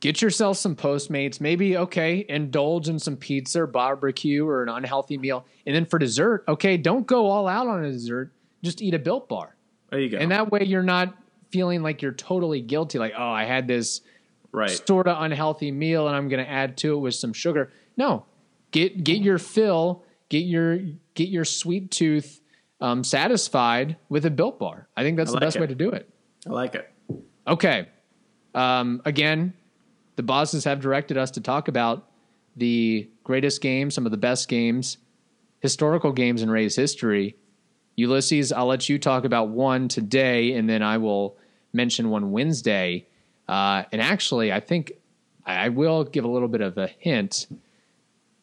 get 0.00 0.20
yourself 0.22 0.56
some 0.56 0.74
postmates 0.74 1.38
maybe 1.40 1.76
okay 1.76 2.24
indulge 2.28 2.88
in 2.88 2.98
some 2.98 3.14
pizza 3.16 3.62
or 3.62 3.66
barbecue 3.66 4.44
or 4.48 4.62
an 4.62 4.68
unhealthy 4.70 5.18
meal 5.18 5.44
and 5.66 5.76
then 5.76 5.84
for 5.84 5.98
dessert 5.98 6.42
okay 6.48 6.76
don't 6.78 7.06
go 7.06 7.26
all 7.26 7.46
out 7.46 7.66
on 7.68 7.84
a 7.84 7.92
dessert 7.92 8.32
just 8.64 8.80
eat 8.82 8.94
a 8.94 8.98
built 8.98 9.28
bar 9.28 9.54
There 9.90 10.00
you 10.00 10.08
go. 10.08 10.16
and 10.16 10.30
that 10.32 10.50
way 10.50 10.64
you're 10.64 10.82
not 10.82 11.14
feeling 11.50 11.82
like 11.82 12.00
you're 12.00 12.12
totally 12.12 12.62
guilty 12.62 12.98
like 12.98 13.12
oh 13.16 13.30
i 13.30 13.44
had 13.44 13.68
this 13.68 14.00
right. 14.50 14.70
sort 14.70 15.06
of 15.06 15.22
unhealthy 15.22 15.70
meal 15.70 16.08
and 16.08 16.16
i'm 16.16 16.28
going 16.30 16.42
to 16.44 16.50
add 16.50 16.78
to 16.78 16.94
it 16.94 16.98
with 16.98 17.14
some 17.14 17.34
sugar 17.34 17.70
no 17.98 18.24
get 18.72 19.04
get 19.04 19.22
your 19.22 19.38
fill 19.38 20.02
get 20.28 20.44
your 20.44 20.78
get 21.14 21.28
your 21.28 21.44
sweet 21.44 21.90
tooth 21.90 22.40
um, 22.80 23.04
satisfied 23.04 23.96
with 24.08 24.26
a 24.26 24.30
built 24.30 24.58
bar 24.58 24.88
i 24.96 25.02
think 25.02 25.16
that's 25.16 25.30
I 25.30 25.32
the 25.32 25.36
like 25.36 25.40
best 25.42 25.56
it. 25.56 25.60
way 25.60 25.66
to 25.68 25.74
do 25.74 25.90
it 25.90 26.08
I 26.46 26.50
like 26.50 26.74
it. 26.74 26.92
Okay. 27.46 27.88
Um, 28.54 29.00
again, 29.04 29.54
the 30.16 30.22
bosses 30.22 30.64
have 30.64 30.80
directed 30.80 31.16
us 31.16 31.30
to 31.32 31.40
talk 31.40 31.68
about 31.68 32.08
the 32.56 33.08
greatest 33.24 33.60
games, 33.60 33.94
some 33.94 34.04
of 34.06 34.10
the 34.12 34.18
best 34.18 34.48
games, 34.48 34.98
historical 35.60 36.12
games 36.12 36.42
in 36.42 36.50
Ray's 36.50 36.76
history. 36.76 37.36
Ulysses, 37.96 38.52
I'll 38.52 38.66
let 38.66 38.88
you 38.88 38.98
talk 38.98 39.24
about 39.24 39.48
one 39.48 39.88
today, 39.88 40.54
and 40.54 40.68
then 40.68 40.82
I 40.82 40.98
will 40.98 41.36
mention 41.72 42.10
one 42.10 42.32
Wednesday. 42.32 43.06
Uh, 43.48 43.84
and 43.92 44.02
actually, 44.02 44.52
I 44.52 44.60
think 44.60 44.92
I 45.46 45.68
will 45.68 46.04
give 46.04 46.24
a 46.24 46.28
little 46.28 46.48
bit 46.48 46.60
of 46.60 46.78
a 46.78 46.88
hint 46.98 47.46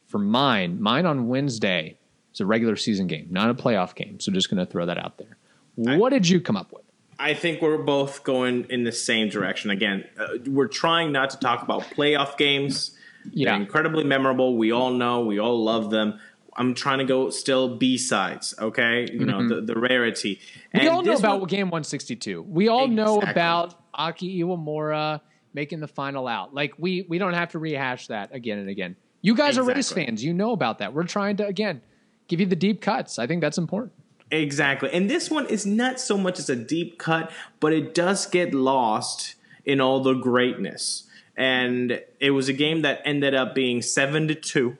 for 0.10 0.20
mine. 0.20 0.82
Mine 0.82 1.06
on 1.06 1.28
Wednesday 1.28 1.98
is 2.34 2.42
a 2.42 2.46
regular 2.46 2.76
season 2.76 3.08
game, 3.08 3.28
not 3.30 3.50
a 3.50 3.54
playoff 3.54 3.96
game. 3.96 4.20
So 4.20 4.32
just 4.32 4.50
going 4.50 4.64
to 4.64 4.70
throw 4.70 4.86
that 4.86 4.98
out 4.98 5.18
there. 5.18 5.38
What 5.76 6.10
did 6.10 6.28
you 6.28 6.42
come 6.42 6.58
up 6.58 6.74
with? 6.74 6.84
I 7.18 7.34
think 7.34 7.62
we're 7.62 7.78
both 7.78 8.24
going 8.24 8.66
in 8.70 8.84
the 8.84 8.92
same 8.92 9.30
direction. 9.30 9.72
Again, 9.72 10.04
uh, 10.20 10.28
we're 10.48 10.68
trying 10.68 11.12
not 11.12 11.30
to 11.32 11.38
talk 11.38 11.62
about 11.64 11.84
playoff 11.84 12.38
games. 12.38 12.92
Yeah. 13.32 13.52
They're 13.52 13.62
incredibly 13.62 14.04
memorable. 14.04 14.58
We 14.58 14.72
all 14.72 14.92
know, 14.92 15.22
we 15.22 15.40
all 15.40 15.64
love 15.64 15.90
them. 15.90 16.20
I'm 16.56 16.74
trying 16.74 16.98
to 17.00 17.06
go 17.06 17.30
still 17.30 17.78
B 17.78 17.98
sides, 17.98 18.54
okay? 18.60 19.08
You 19.12 19.26
know, 19.26 19.48
the, 19.48 19.62
the 19.62 19.80
rarity. 19.80 20.38
Mm-hmm. 20.74 20.80
We 20.80 20.88
all 20.88 21.02
know 21.02 21.16
about 21.16 21.40
one- 21.42 21.48
game 21.48 21.68
162. 21.68 22.42
We 22.42 22.68
all 22.68 22.88
know 22.88 23.22
about 23.22 23.76
Aki 23.94 24.42
Iwamura. 24.42 25.22
making 25.54 25.80
the 25.80 25.88
final 25.88 26.28
out. 26.28 26.54
Like 26.54 26.74
we 26.78 27.06
we 27.08 27.18
don't 27.18 27.34
have 27.34 27.50
to 27.52 27.60
rehash 27.60 28.08
that 28.08 28.34
again 28.34 28.60
and 28.60 28.70
again. 28.70 28.96
You 29.22 29.36
guys 29.36 29.58
are 29.58 29.64
Rays 29.64 29.78
Exactly. 29.78 30.06
fans. 30.06 30.24
You 30.24 30.34
know 30.34 30.52
about 30.52 30.80
that. 30.80 30.94
We're 30.94 31.04
trying 31.04 31.38
to 31.38 31.46
again 31.48 31.82
give 32.28 32.40
you 32.40 32.46
the 32.46 32.56
deep 32.56 32.82
cuts. 32.82 33.20
I 33.20 33.28
think 33.28 33.42
that's 33.42 33.58
important. 33.58 33.94
Exactly. 34.32 34.90
And 34.94 35.10
this 35.10 35.30
one 35.32 35.48
is 35.48 35.66
not 35.66 36.00
so 36.00 36.18
much 36.18 36.38
as 36.40 36.50
a 36.50 36.56
deep 36.56 37.00
cut, 37.00 37.32
but 37.60 37.74
it 37.74 37.96
does 37.96 38.26
get 38.28 38.54
lost 38.54 39.36
in 39.66 39.82
all 39.82 40.02
the 40.02 40.14
greatness. 40.14 41.08
And 41.36 42.02
it 42.20 42.32
was 42.32 42.48
a 42.50 42.54
game 42.54 42.82
that 42.84 43.02
ended 43.06 43.34
up 43.34 43.56
being 43.56 43.82
7 43.82 44.28
to 44.28 44.36
2. 44.36 44.78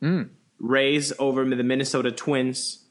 Hmm. 0.00 0.22
Rays 0.58 1.12
over 1.18 1.44
the 1.44 1.62
Minnesota 1.62 2.10
Twins 2.10 2.86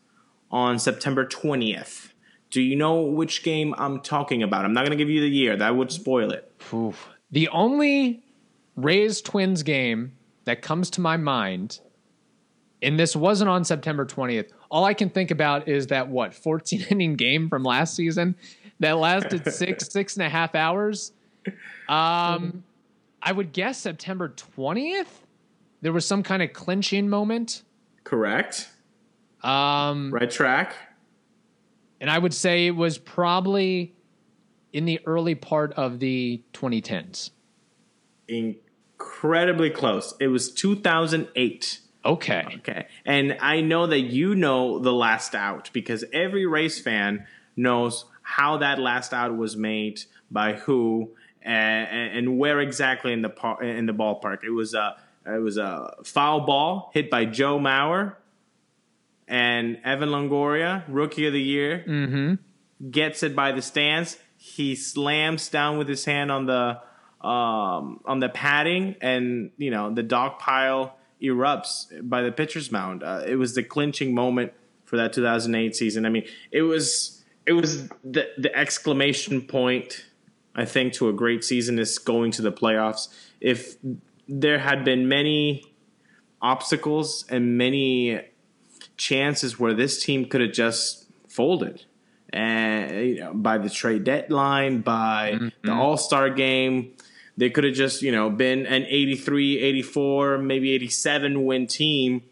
on 0.50 0.80
September 0.80 1.26
20th. 1.26 2.14
Do 2.52 2.62
you 2.62 2.78
know 2.78 3.02
which 3.02 3.44
game 3.44 3.76
I'm 3.78 4.00
talking 4.00 4.42
about? 4.42 4.64
I'm 4.64 4.72
not 4.74 4.82
going 4.86 4.98
to 4.98 5.04
give 5.04 5.10
you 5.10 5.20
the 5.20 5.28
year. 5.30 5.58
That 5.58 5.76
would 5.76 5.92
spoil 5.92 6.32
it. 6.32 6.50
Oof. 6.74 7.10
The 7.32 7.50
only 7.50 8.24
Rays 8.78 9.20
Twins 9.22 9.64
game 9.64 10.14
that 10.48 10.62
comes 10.62 10.90
to 10.92 11.02
my 11.02 11.18
mind, 11.18 11.82
and 12.82 12.98
this 12.98 13.18
wasn't 13.18 13.50
on 13.50 13.66
September 13.66 14.06
20th, 14.06 14.50
all 14.72 14.86
I 14.86 14.94
can 14.94 15.10
think 15.10 15.30
about 15.30 15.68
is 15.68 15.88
that 15.88 16.08
what, 16.08 16.34
14 16.34 16.86
inning 16.90 17.16
game 17.16 17.50
from 17.50 17.64
last 17.64 17.96
season 17.96 18.34
that 18.80 18.94
lasted 18.98 19.52
six, 19.54 19.90
six 19.90 20.16
and 20.16 20.26
a 20.26 20.30
half 20.30 20.56
hours. 20.56 21.12
Um, 21.90 22.64
I 23.22 23.34
would 23.34 23.52
guess 23.52 23.78
September 23.78 24.30
20th. 24.30 25.08
There 25.82 25.92
was 25.92 26.06
some 26.08 26.24
kind 26.24 26.42
of 26.42 26.54
clinching 26.54 27.10
moment. 27.10 27.64
Correct. 28.06 28.70
Um, 29.44 30.12
Right 30.14 30.32
track. 30.32 30.76
and 32.00 32.10
I 32.10 32.18
would 32.18 32.34
say 32.34 32.68
it 32.68 32.76
was 32.76 32.98
probably 32.98 33.94
in 34.72 34.86
the 34.86 35.02
early 35.06 35.36
part 35.36 35.74
of 35.74 36.00
the 36.00 36.42
2010s. 36.54 37.32
Incredibly 39.00 39.70
close. 39.70 40.16
It 40.20 40.28
was 40.28 40.52
2008. 40.52 41.80
Okay. 42.06 42.44
Okay. 42.58 42.88
And 43.06 43.38
I 43.42 43.62
know 43.62 43.88
that 43.88 44.02
you 44.02 44.36
know 44.36 44.80
the 44.80 44.94
last 44.94 45.36
out 45.36 45.70
because 45.74 46.04
every 46.14 46.46
Rays 46.46 46.80
fan 46.80 47.28
knows 47.56 48.06
how 48.22 48.58
that 48.58 48.80
last 48.80 49.14
out 49.14 49.36
was 49.36 49.56
made 49.56 50.02
by 50.32 50.54
who 50.54 51.12
and, 51.42 52.18
and 52.18 52.38
where 52.38 52.60
exactly 52.60 53.14
in 53.14 53.22
the 53.22 53.30
par- 53.30 53.64
in 53.64 53.86
the 53.86 53.94
ballpark. 53.94 54.44
It 54.44 54.52
was 54.52 54.74
a 54.74 54.96
it 55.26 55.42
was 55.42 55.58
a 55.58 55.96
foul 56.04 56.42
ball 56.42 56.92
hit 56.94 57.10
by 57.10 57.26
Joe 57.26 57.60
Mauer 57.60 58.16
and 59.28 59.80
Evan 59.84 60.10
Longoria, 60.10 60.84
rookie 60.88 61.28
of 61.28 61.34
the 61.34 61.42
year, 61.42 61.84
mm-hmm. 61.86 62.90
gets 62.90 63.24
it 63.24 63.36
by 63.36 63.52
the 63.52 63.62
stands. 63.62 64.18
He 64.38 64.76
slams 64.76 65.50
down 65.50 65.78
with 65.78 65.90
his 65.90 66.06
hand 66.06 66.32
on 66.32 66.46
the 66.46 66.80
um, 67.28 68.00
on 68.06 68.20
the 68.20 68.30
padding, 68.30 68.96
and 69.02 69.52
you 69.58 69.70
know 69.70 69.94
the 69.94 70.04
dog 70.04 70.40
pile 70.40 70.96
erupts 71.22 71.88
by 72.08 72.22
the 72.22 72.32
pitcher's 72.32 72.72
mound. 72.72 73.04
Uh, 73.04 73.24
it 73.26 73.36
was 73.36 73.54
the 73.54 73.64
clinching 73.64 74.16
moment 74.16 74.54
for 74.86 74.96
that 74.96 75.12
2008 75.12 75.76
season. 75.76 76.06
I 76.06 76.10
mean, 76.10 76.26
it 76.52 76.62
was 76.62 77.26
it 77.46 77.54
was 77.54 77.90
the 78.04 78.30
the 78.38 78.56
exclamation 78.56 79.42
point. 79.42 80.06
I 80.56 80.66
think 80.66 80.94
to 80.94 81.10
a 81.10 81.14
great 81.14 81.44
season 81.44 81.78
is 81.80 82.00
going 82.00 82.32
to 82.32 82.42
the 82.42 82.52
playoffs. 82.52 83.10
If 83.42 83.76
there 84.28 84.60
had 84.60 84.86
been 84.86 85.08
many 85.10 85.64
obstacles 86.42 87.26
and 87.30 87.58
many 87.58 88.22
chances 88.96 89.60
where 89.60 89.74
this 89.74 90.04
team 90.04 90.26
could 90.26 90.42
have 90.42 90.54
just 90.54 91.08
folded 91.28 91.86
and 92.32 93.08
you 93.08 93.20
know 93.20 93.34
by 93.34 93.58
the 93.58 93.70
trade 93.70 94.04
deadline 94.04 94.82
by 94.82 95.38
the 95.64 95.72
all-star 95.72 96.30
game 96.30 96.94
they 97.38 97.52
could 97.52 97.64
have 97.64 97.76
just 97.76 98.02
you 98.02 98.12
know 98.12 98.30
been 98.30 98.66
an 98.66 98.84
83 98.84 99.60
84 99.60 100.40
maybe 100.40 100.72
87 100.74 101.46
win 101.46 101.68
team. 101.68 102.24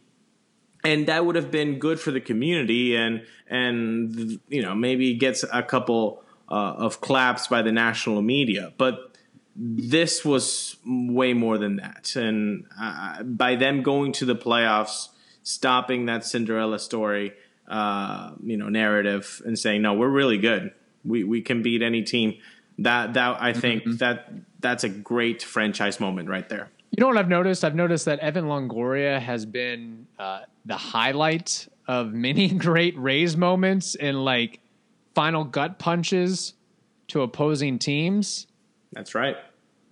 And 0.83 1.07
that 1.07 1.25
would 1.25 1.35
have 1.35 1.49
been 1.49 1.79
good 1.79 1.99
for 1.99 2.11
the 2.11 2.19
community 2.19 2.95
and 2.95 3.25
and 3.47 4.39
you 4.49 4.61
know 4.61 4.75
maybe 4.75 5.13
gets 5.13 5.43
a 5.51 5.63
couple 5.63 6.23
uh, 6.49 6.73
of 6.77 7.01
claps 7.01 7.47
by 7.47 7.61
the 7.61 7.71
national 7.71 8.21
media. 8.21 8.73
But 8.77 9.15
this 9.55 10.25
was 10.25 10.75
way 10.85 11.33
more 11.33 11.57
than 11.57 11.77
that. 11.77 12.15
And 12.15 12.65
uh, 12.79 13.23
by 13.23 13.55
them 13.55 13.83
going 13.83 14.11
to 14.13 14.25
the 14.25 14.35
playoffs 14.35 15.09
stopping 15.43 16.07
that 16.07 16.25
cinderella 16.25 16.79
story 16.79 17.33
uh, 17.67 18.31
you 18.43 18.57
know 18.57 18.69
narrative 18.69 19.41
and 19.45 19.57
saying 19.57 19.81
no 19.81 19.93
we're 19.93 20.09
really 20.09 20.37
good. 20.37 20.71
We 21.03 21.23
we 21.23 21.41
can 21.41 21.61
beat 21.61 21.81
any 21.81 22.03
team. 22.03 22.35
That 22.79 23.13
that 23.13 23.41
i 23.41 23.53
think 23.53 23.83
that 23.99 24.29
that's 24.65 24.83
a 24.83 24.89
great 24.89 25.41
franchise 25.43 25.99
moment 25.99 26.27
right 26.29 26.49
there 26.49 26.69
You 26.91 27.01
know 27.01 27.07
what 27.07 27.17
I've 27.17 27.29
noticed? 27.29 27.63
I've 27.63 27.75
noticed 27.75 28.05
that 28.05 28.19
Evan 28.19 28.45
Longoria 28.45 29.19
has 29.19 29.45
been 29.45 30.07
uh, 30.17 30.41
the 30.65 30.77
highlight 30.77 31.67
of 31.87 32.13
many 32.13 32.47
great 32.67 32.97
Rays 32.97 33.35
moments 33.35 33.95
and 33.95 34.23
like 34.23 34.59
final 35.13 35.43
gut 35.43 35.77
punches 35.79 36.53
to 37.09 37.21
opposing 37.21 37.79
teams. 37.79 38.47
that's 38.93 39.13
right 39.13 39.37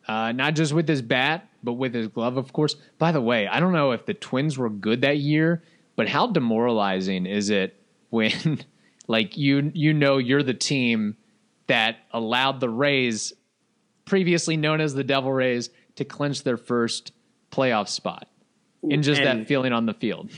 Uh, 0.08 0.32
not 0.34 0.54
just 0.56 0.74
with 0.74 0.88
his 0.88 1.02
bat, 1.02 1.48
but 1.64 1.74
with 1.74 1.94
his 1.94 2.08
glove, 2.10 2.36
of 2.38 2.52
course. 2.52 2.76
By 2.98 3.12
the 3.14 3.22
way, 3.22 3.48
I 3.48 3.60
don't 3.62 3.72
know 3.72 3.92
if 3.92 4.06
the 4.06 4.14
Twins 4.14 4.58
were 4.58 4.70
good 4.70 5.00
that 5.02 5.18
year, 5.18 5.64
but 5.96 6.10
how 6.10 6.28
demoralizing 6.28 7.26
is 7.26 7.50
it 7.50 7.70
when, 8.10 8.60
like 9.08 9.38
you 9.38 9.72
you 9.74 9.94
know, 9.94 10.18
you're 10.18 10.44
the 10.44 10.54
team 10.72 11.16
that 11.68 11.98
allowed 12.12 12.60
the 12.60 12.70
Rays, 12.70 13.32
previously 14.06 14.58
known 14.58 14.82
as 14.82 14.94
the 14.94 15.04
Devil 15.04 15.32
Rays, 15.32 15.70
to 15.96 16.06
clinch 16.06 16.44
their 16.44 16.58
first 16.58 17.12
playoff 17.52 17.88
spot, 17.88 18.28
and 18.90 19.04
just 19.04 19.22
And- 19.22 19.42
that 19.42 19.48
feeling 19.48 19.74
on 19.74 19.86
the 19.86 19.94
field. 19.94 20.32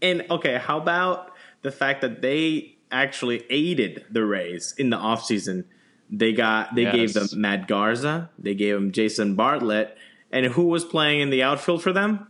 And 0.00 0.24
okay, 0.30 0.58
how 0.58 0.78
about 0.78 1.32
the 1.62 1.70
fact 1.70 2.00
that 2.02 2.22
they 2.22 2.76
actually 2.90 3.44
aided 3.50 4.04
the 4.10 4.24
Rays 4.24 4.74
in 4.78 4.90
the 4.90 4.96
offseason? 4.96 5.64
They 6.10 6.32
got 6.32 6.74
they 6.74 6.84
gave 6.90 7.14
them 7.14 7.26
Matt 7.34 7.66
Garza, 7.66 8.30
they 8.38 8.54
gave 8.54 8.74
them 8.74 8.92
Jason 8.92 9.34
Bartlett, 9.34 9.96
and 10.30 10.46
who 10.46 10.64
was 10.64 10.84
playing 10.84 11.20
in 11.20 11.30
the 11.30 11.42
outfield 11.42 11.82
for 11.82 11.92
them? 11.92 12.26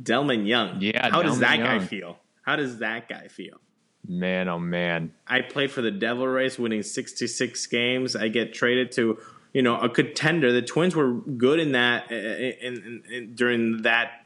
Delmon 0.00 0.46
Young. 0.46 0.80
Yeah, 0.80 1.10
How 1.10 1.22
does 1.22 1.36
Delmon 1.36 1.40
that 1.40 1.58
guy 1.58 1.78
feel? 1.80 2.18
How 2.42 2.56
does 2.56 2.78
that 2.78 3.08
guy 3.08 3.28
feel? 3.28 3.60
Man, 4.08 4.48
oh 4.48 4.58
man. 4.58 5.12
I 5.28 5.42
played 5.42 5.70
for 5.70 5.80
the 5.82 5.90
Devil 5.92 6.26
Rays, 6.26 6.58
winning 6.58 6.82
66 6.82 7.66
games. 7.66 8.16
I 8.16 8.28
get 8.28 8.52
traded 8.52 8.90
to, 8.92 9.18
you 9.52 9.62
know, 9.62 9.78
a 9.78 9.88
contender. 9.88 10.52
The 10.52 10.62
Twins 10.62 10.94
were 10.96 11.12
good 11.12 11.60
in 11.60 11.72
that 11.72 12.10
in, 12.10 12.56
in, 12.62 13.02
in, 13.10 13.34
during 13.34 13.82
that 13.82 14.24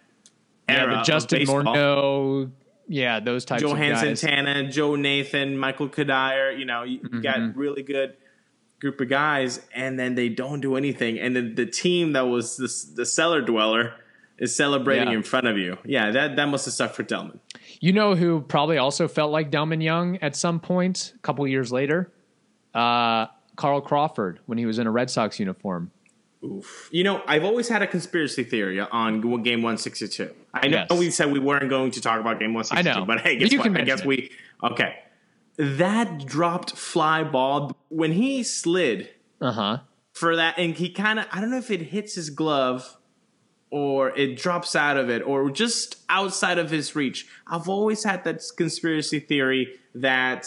era. 0.68 0.96
Yeah, 0.96 1.02
Justin. 1.02 1.42
Morneau, 1.46 2.50
yeah, 2.88 3.20
those 3.20 3.44
types 3.44 3.62
Johan 3.62 3.92
of 3.92 4.00
guys. 4.00 4.20
Santana, 4.20 4.70
Joe 4.70 4.94
Nathan, 4.96 5.58
Michael 5.58 5.88
Cuddyer. 5.88 6.56
You 6.58 6.64
know, 6.64 6.82
you 6.84 7.00
you 7.12 7.20
got 7.20 7.56
really 7.56 7.82
good 7.82 8.16
group 8.80 9.00
of 9.00 9.08
guys, 9.08 9.60
and 9.74 9.98
then 9.98 10.14
they 10.14 10.28
don't 10.28 10.60
do 10.60 10.76
anything. 10.76 11.18
And 11.18 11.34
then 11.34 11.54
the 11.54 11.66
team 11.66 12.12
that 12.12 12.28
was 12.28 12.56
the, 12.56 12.94
the 12.96 13.06
cellar 13.06 13.40
dweller 13.40 13.94
is 14.38 14.54
celebrating 14.54 15.08
Yeah. 15.08 15.14
in 15.14 15.22
front 15.22 15.46
of 15.46 15.56
you. 15.56 15.78
Yeah, 15.84 16.10
that 16.10 16.36
that 16.36 16.46
must 16.48 16.66
have 16.66 16.74
sucked 16.74 16.94
for 16.94 17.02
Delmon. 17.02 17.38
You 17.80 17.92
know 17.92 18.14
who 18.14 18.42
probably 18.42 18.78
also 18.78 19.08
felt 19.08 19.32
like 19.32 19.50
Delmon 19.50 19.82
Young 19.82 20.18
at 20.18 20.36
some 20.36 20.60
point 20.60 21.12
a 21.14 21.18
couple 21.20 21.46
years 21.48 21.72
later? 21.72 22.12
Uh, 22.74 23.26
Carl 23.56 23.80
Crawford 23.80 24.40
when 24.46 24.58
he 24.58 24.66
was 24.66 24.78
in 24.78 24.86
a 24.86 24.90
Red 24.90 25.10
Sox 25.10 25.38
uniform. 25.40 25.90
Oof. 26.44 26.88
You 26.92 27.02
know, 27.02 27.22
I've 27.26 27.44
always 27.44 27.68
had 27.68 27.82
a 27.82 27.86
conspiracy 27.86 28.44
theory 28.44 28.78
on 28.78 29.20
game 29.42 29.62
162. 29.62 30.32
I 30.54 30.68
know 30.68 30.84
Yes. 30.90 30.98
we 30.98 31.10
said 31.10 31.32
we 31.32 31.38
weren't 31.40 31.68
going 31.70 31.90
to 31.92 32.00
talk 32.00 32.20
about 32.20 32.38
game 32.38 32.54
162, 32.54 32.88
I 32.88 33.00
know. 33.00 33.04
but 33.06 33.20
hey, 33.20 33.36
guess 33.36 33.52
what? 33.56 33.66
I 33.66 33.82
guess 33.82 34.04
mention 34.04 34.08
we 34.08 34.30
okay. 34.62 34.96
That 35.58 36.24
dropped 36.26 36.76
fly 36.76 37.24
ball 37.24 37.76
when 37.88 38.12
he 38.12 38.42
slid 38.42 39.08
Uh 39.40 39.52
huh. 39.52 39.78
for 40.12 40.36
that, 40.36 40.58
and 40.58 40.74
he 40.74 40.90
kind 40.90 41.18
of 41.18 41.26
I 41.32 41.40
don't 41.40 41.50
know 41.50 41.56
if 41.58 41.70
it 41.70 41.80
hits 41.82 42.14
his 42.14 42.28
glove 42.30 42.96
or 43.70 44.10
it 44.16 44.36
drops 44.36 44.76
out 44.76 44.96
of 44.96 45.08
it 45.10 45.22
or 45.22 45.50
just 45.50 45.96
outside 46.08 46.58
of 46.58 46.70
his 46.70 46.94
reach. 46.94 47.26
I've 47.46 47.68
always 47.68 48.04
had 48.04 48.22
that 48.24 48.42
conspiracy 48.56 49.18
theory 49.18 49.74
that 49.94 50.46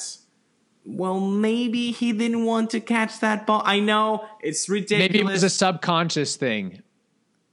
well 0.86 1.20
maybe 1.20 1.92
he 1.92 2.12
didn't 2.14 2.46
want 2.46 2.70
to 2.72 2.80
catch 2.80 3.20
that 3.20 3.46
ball. 3.46 3.62
I 3.66 3.80
know 3.80 4.26
it's 4.42 4.68
ridiculous. 4.70 5.10
Maybe 5.12 5.20
it 5.20 5.26
was 5.26 5.44
a 5.44 5.50
subconscious 5.50 6.36
thing. 6.36 6.82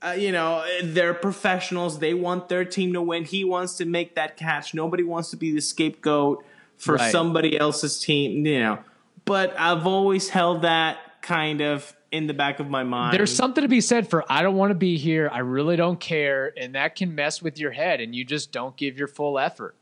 uh, 0.03 0.11
you 0.13 0.31
know, 0.31 0.65
they're 0.85 1.15
professionals. 1.15 1.99
They 1.99 2.15
want 2.15 2.49
their 2.49 2.65
team 2.65 2.93
to 2.93 3.03
win. 3.03 3.25
He 3.25 3.45
wants 3.45 3.77
to 3.79 3.85
make 3.87 4.15
that 4.15 4.37
catch. 4.37 4.75
Nobody 4.75 5.03
wants 5.03 5.31
to 5.31 5.37
be 5.37 5.53
the 5.53 5.61
scapegoat 5.61 6.45
for 6.77 6.95
Right. 6.97 7.11
somebody 7.11 7.59
else's 7.59 7.99
team, 7.99 8.47
you 8.47 8.61
know. 8.61 8.79
But 9.25 9.59
I've 9.59 9.87
always 9.87 10.29
held 10.29 10.63
that 10.63 10.99
kind 11.23 11.61
of 11.63 11.95
in 12.13 12.27
the 12.29 12.35
back 12.35 12.61
of 12.61 12.69
my 12.69 12.85
mind. 12.85 13.15
There's 13.19 13.35
something 13.35 13.63
to 13.63 13.69
be 13.69 13.81
said 13.81 14.09
for 14.09 14.25
I 14.31 14.43
don't 14.43 14.55
want 14.55 14.71
to 14.71 14.75
be 14.77 14.97
here. 14.97 15.29
I 15.33 15.39
really 15.39 15.75
don't 15.77 15.99
care, 15.99 16.53
and 16.57 16.75
that 16.77 16.95
can 16.95 17.15
mess 17.15 17.43
with 17.43 17.59
your 17.59 17.73
head, 17.73 18.01
and 18.01 18.15
you 18.15 18.25
just 18.25 18.53
don't 18.53 18.77
give 18.77 18.97
your 18.99 19.09
full 19.09 19.39
effort. 19.39 19.75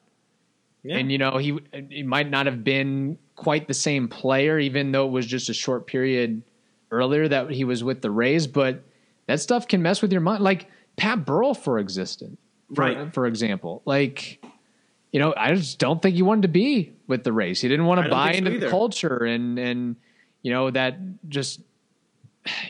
Yeah. 0.83 0.97
And 0.97 1.11
you 1.13 1.19
know 1.19 1.37
he 1.39 1.59
he 1.91 2.03
might 2.03 2.31
not 2.31 2.47
have 2.47 2.63
been 2.65 3.19
quite 3.37 3.68
the 3.68 3.75
same 3.75 4.09
player, 4.09 4.59
even 4.59 4.92
though 4.92 5.07
it 5.07 5.12
was 5.12 5.27
just 5.27 5.49
a 5.49 5.55
short 5.55 5.87
period 5.87 6.42
earlier 6.90 7.29
that 7.29 7.51
he 7.51 7.64
was 7.64 7.83
with 7.83 8.03
the 8.03 8.11
Rays, 8.11 8.47
but 8.47 8.83
that 9.27 9.40
stuff 9.40 9.66
can 9.66 9.83
mess 9.83 10.03
with 10.03 10.12
your 10.12 10.20
mind. 10.20 10.42
Like 10.42 10.68
Pat 10.97 11.25
Burrell, 11.25 11.55
for 11.55 11.79
existence, 11.79 12.38
for, 12.75 12.83
Right. 12.83 13.12
For 13.12 13.27
example, 13.27 13.83
like 13.85 14.44
you 15.12 15.20
know, 15.20 15.33
I 15.37 15.55
just 15.55 15.79
don't 15.79 16.03
think 16.03 16.16
he 16.16 16.23
wanted 16.23 16.42
to 16.42 16.49
be 16.49 16.92
with 17.07 17.23
the 17.23 17.33
Rays. 17.33 17.61
He 17.61 17.68
didn't 17.68 17.87
want 17.87 18.03
to 18.03 18.11
buy 18.11 18.33
so 18.33 18.38
into 18.38 18.59
the 18.59 18.68
culture, 18.68 19.18
and 19.25 19.59
and 19.59 19.97
you 20.42 20.53
know 20.53 20.70
that 20.70 20.99
just 21.29 21.61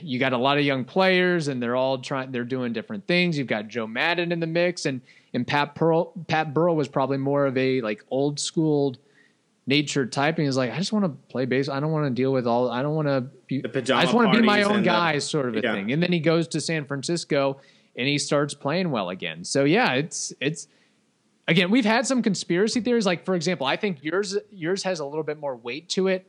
you 0.03 0.19
got 0.19 0.33
a 0.33 0.39
lot 0.39 0.59
of 0.59 0.65
young 0.65 0.85
players, 0.85 1.49
and 1.49 1.63
they're 1.63 1.77
all 1.77 1.99
trying. 1.99 2.33
They're 2.33 2.45
doing 2.45 2.73
different 2.73 3.07
things. 3.07 3.39
You've 3.39 3.47
got 3.47 3.69
Joe 3.69 3.87
Maddon 3.87 4.31
in 4.31 4.41
the 4.41 4.47
mix, 4.47 4.85
and 4.85 5.01
and 5.33 5.47
Pat 5.47 5.75
Pearl, 5.75 6.13
Pat 6.29 6.53
Burrell 6.53 6.77
was 6.77 6.87
probably 6.87 7.17
more 7.17 7.47
of 7.47 7.57
a 7.57 7.81
like 7.81 8.05
old 8.11 8.39
school 8.39 8.95
nature 9.67 10.07
type, 10.07 10.37
and 10.39 10.47
he's 10.47 10.57
like, 10.57 10.71
I 10.71 10.79
just 10.79 10.93
want 10.93 11.05
to 11.05 11.11
play 11.31 11.47
base. 11.47 11.69
I 11.69 11.81
don't 11.81 11.93
want 11.93 12.07
to 12.07 12.11
deal 12.11 12.33
with 12.33 12.47
all. 12.47 12.71
I 12.71 12.83
don't 12.83 12.95
want 12.95 13.09
to 13.09 13.23
be. 13.47 13.61
The 13.61 13.69
pajama 13.69 14.01
I 14.01 14.05
just 14.05 14.15
want 14.15 14.33
to 14.33 14.41
be 14.41 14.47
my 14.47 14.63
own 14.63 14.77
and 14.77 14.85
the- 14.85 14.89
guy, 14.89 15.19
sort 15.19 15.49
of 15.49 15.57
a 15.57 15.61
yeah. 15.63 15.73
thing. 15.73 15.93
And 15.93 16.03
then 16.03 16.13
he 16.13 16.21
goes 16.21 16.49
to 16.49 16.61
San 16.61 16.85
Francisco, 16.85 17.59
and 17.97 18.07
he 18.07 18.19
starts 18.19 18.55
playing 18.55 18.91
well 18.91 19.11
again. 19.11 19.45
So 19.45 19.65
yeah, 19.65 19.95
it's 19.95 20.33
it's 20.41 20.69
again 21.49 21.71
we've 21.71 21.85
had 21.85 22.07
some 22.07 22.23
conspiracy 22.23 22.81
theories. 22.81 23.07
Like 23.07 23.25
for 23.25 23.35
example, 23.35 23.67
I 23.67 23.77
think 23.77 24.03
yours 24.03 24.37
yours 24.51 24.83
has 24.83 25.01
a 25.01 25.07
little 25.07 25.25
bit 25.25 25.39
more 25.39 25.57
weight 25.57 25.89
to 25.91 26.09
it 26.09 26.27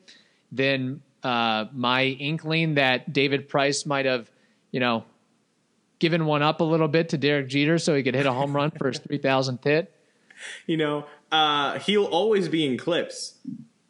than 0.52 1.02
uh, 1.24 1.66
my 1.74 2.04
inkling 2.04 2.76
that 2.76 3.12
David 3.12 3.50
Price 3.50 3.86
might 3.86 4.06
have, 4.06 4.30
you 4.72 4.80
know, 4.80 5.04
given 6.00 6.26
one 6.26 6.44
up 6.44 6.62
a 6.62 6.64
little 6.64 6.88
bit 6.88 7.10
to 7.10 7.18
Derek 7.18 7.48
Jeter 7.48 7.80
so 7.80 7.96
he 7.96 8.04
could 8.04 8.16
hit 8.16 8.26
a 8.26 8.32
home 8.32 8.56
run 8.56 8.72
for 8.72 8.88
his 8.88 9.00
three 9.06 9.18
thousandth 9.18 9.64
hit. 9.64 9.92
You 10.68 10.78
know, 10.78 11.06
uh, 11.36 11.80
he'll 11.80 12.06
always 12.06 12.48
be 12.50 12.66
in 12.66 12.78
clips. 12.78 13.38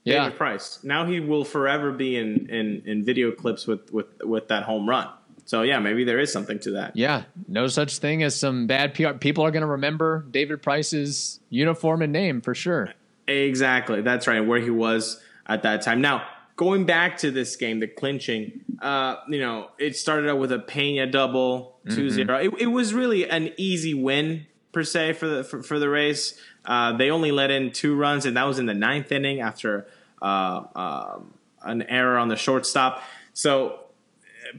Yeah. 0.03 0.25
David 0.25 0.37
Price. 0.37 0.79
Now 0.83 1.05
he 1.05 1.19
will 1.19 1.43
forever 1.43 1.91
be 1.91 2.15
in, 2.15 2.47
in, 2.49 2.83
in 2.85 3.03
video 3.03 3.31
clips 3.31 3.65
with, 3.65 3.91
with, 3.91 4.05
with 4.23 4.49
that 4.49 4.63
home 4.63 4.87
run. 4.87 5.09
So 5.45 5.61
yeah, 5.61 5.79
maybe 5.79 6.03
there 6.03 6.19
is 6.19 6.31
something 6.31 6.59
to 6.59 6.71
that. 6.71 6.95
Yeah, 6.95 7.23
no 7.47 7.67
such 7.67 7.97
thing 7.97 8.23
as 8.23 8.35
some 8.35 8.67
bad 8.67 8.93
PR. 8.93 9.13
People 9.13 9.43
are 9.43 9.51
going 9.51 9.61
to 9.61 9.67
remember 9.67 10.25
David 10.29 10.61
Price's 10.61 11.39
uniform 11.49 12.01
and 12.01 12.11
name 12.13 12.41
for 12.41 12.53
sure. 12.55 12.93
Exactly. 13.27 14.01
That's 14.01 14.27
right. 14.27 14.41
Where 14.41 14.59
he 14.59 14.69
was 14.69 15.21
at 15.47 15.63
that 15.63 15.81
time. 15.83 16.01
Now, 16.01 16.27
going 16.55 16.85
back 16.85 17.17
to 17.19 17.31
this 17.31 17.55
game, 17.55 17.79
the 17.79 17.87
clinching, 17.87 18.61
uh, 18.81 19.17
you 19.27 19.39
know, 19.39 19.69
it 19.77 19.95
started 19.95 20.29
out 20.29 20.39
with 20.39 20.51
a 20.51 20.59
Pena 20.59 21.07
double, 21.07 21.79
2 21.89 22.09
0. 22.09 22.37
It, 22.37 22.61
it 22.61 22.67
was 22.67 22.93
really 22.93 23.27
an 23.27 23.51
easy 23.57 23.93
win, 23.93 24.47
per 24.71 24.83
se, 24.83 25.13
for 25.13 25.27
the, 25.27 25.43
for, 25.43 25.61
for 25.63 25.79
the 25.79 25.89
Rays. 25.89 26.39
Uh, 26.65 26.93
they 26.97 27.11
only 27.11 27.31
let 27.31 27.51
in 27.51 27.71
two 27.71 27.95
runs, 27.95 28.25
and 28.25 28.35
that 28.37 28.45
was 28.45 28.59
in 28.59 28.65
the 28.65 28.73
ninth 28.73 29.11
inning 29.11 29.39
after 29.41 29.87
uh, 30.21 30.63
um, 30.75 31.33
an 31.61 31.81
error 31.83 32.17
on 32.17 32.27
the 32.27 32.35
shortstop. 32.35 33.01
So, 33.33 33.79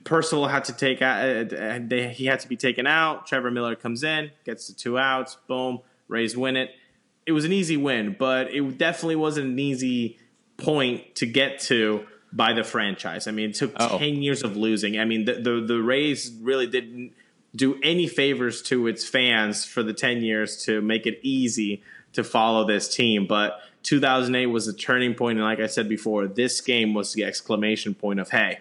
Percival 0.04 0.48
had 0.48 0.64
to 0.64 0.72
take 0.72 1.00
out. 1.02 1.52
Uh, 1.52 1.78
they, 1.82 2.08
he 2.08 2.26
had 2.26 2.40
to 2.40 2.48
be 2.48 2.56
taken 2.56 2.86
out. 2.86 3.26
Trevor 3.26 3.50
Miller 3.50 3.76
comes 3.76 4.02
in, 4.02 4.30
gets 4.44 4.66
the 4.68 4.74
two 4.74 4.98
outs. 4.98 5.36
Boom, 5.46 5.80
Rays 6.08 6.36
win 6.36 6.56
it. 6.56 6.70
It 7.24 7.32
was 7.32 7.44
an 7.44 7.52
easy 7.52 7.76
win, 7.76 8.14
but 8.18 8.52
it 8.52 8.78
definitely 8.78 9.16
wasn't 9.16 9.46
an 9.48 9.58
easy 9.58 10.18
point 10.56 11.14
to 11.16 11.26
get 11.26 11.60
to 11.60 12.06
by 12.32 12.52
the 12.52 12.64
franchise. 12.64 13.26
I 13.26 13.30
mean, 13.30 13.50
it 13.50 13.54
took 13.56 13.72
Oh. 13.78 13.98
ten 13.98 14.22
years 14.22 14.42
of 14.42 14.56
losing. 14.56 14.98
I 14.98 15.04
mean, 15.04 15.24
the, 15.24 15.34
the 15.34 15.60
the 15.60 15.80
Rays 15.82 16.32
really 16.40 16.66
didn't 16.66 17.12
do 17.54 17.78
any 17.82 18.06
favors 18.06 18.60
to 18.62 18.86
its 18.86 19.08
fans 19.08 19.64
for 19.64 19.82
the 19.82 19.92
ten 19.94 20.22
years 20.22 20.64
to 20.64 20.80
make 20.82 21.06
it 21.06 21.18
easy 21.22 21.82
to 22.16 22.24
follow 22.24 22.66
this 22.66 22.94
team. 22.94 23.26
But 23.26 23.60
2008 23.84 24.46
was 24.46 24.68
a 24.68 24.74
turning 24.74 25.14
point, 25.14 25.38
and 25.38 25.46
like 25.46 25.60
I 25.60 25.66
said 25.66 25.88
before, 25.88 26.26
this 26.26 26.60
game 26.60 26.92
was 26.92 27.12
the 27.12 27.24
exclamation 27.24 27.94
point 27.94 28.20
of 28.20 28.30
hey 28.30 28.58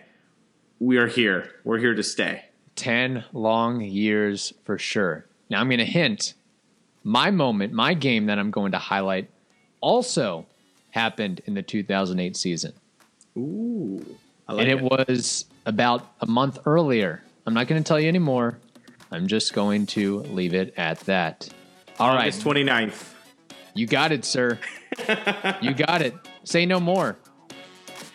we 0.79 0.97
are 0.97 1.07
here. 1.07 1.51
We're 1.63 1.77
here 1.77 1.95
to 1.95 2.03
stay. 2.03 2.45
10 2.75 3.23
long 3.33 3.81
years 3.81 4.53
for 4.63 4.77
sure. 4.77 5.25
Now, 5.49 5.61
I'm 5.61 5.67
going 5.67 5.79
to 5.79 5.85
hint 5.85 6.33
my 7.03 7.31
moment, 7.31 7.71
my 7.71 7.93
game 7.93 8.25
that 8.25 8.39
I'm 8.39 8.51
going 8.51 8.71
to 8.73 8.77
highlight 8.77 9.29
also 9.79 10.45
happened 10.91 11.41
in 11.45 11.53
the 11.53 11.61
2008 11.61 12.35
season. 12.35 12.73
Ooh. 13.37 14.03
Like 14.47 14.67
and 14.67 14.69
it, 14.69 14.81
was 14.81 15.45
about 15.65 16.07
a 16.21 16.27
month 16.27 16.59
earlier. 16.65 17.23
I'm 17.45 17.53
not 17.53 17.67
going 17.67 17.81
to 17.81 17.87
tell 17.87 17.99
you 17.99 18.07
anymore. 18.07 18.57
I'm 19.11 19.27
just 19.27 19.53
going 19.53 19.85
to 19.87 20.19
leave 20.19 20.53
it 20.53 20.73
at 20.77 20.99
that. 21.01 21.49
All 21.99 22.09
right, 22.09 22.27
August 22.27 22.43
29th. 22.43 23.14
You 23.75 23.85
got 23.87 24.11
it, 24.11 24.25
sir. 24.25 24.57
you 25.61 25.73
got 25.73 26.01
it. 26.01 26.15
Say 26.43 26.65
no 26.65 26.79
more. 26.79 27.17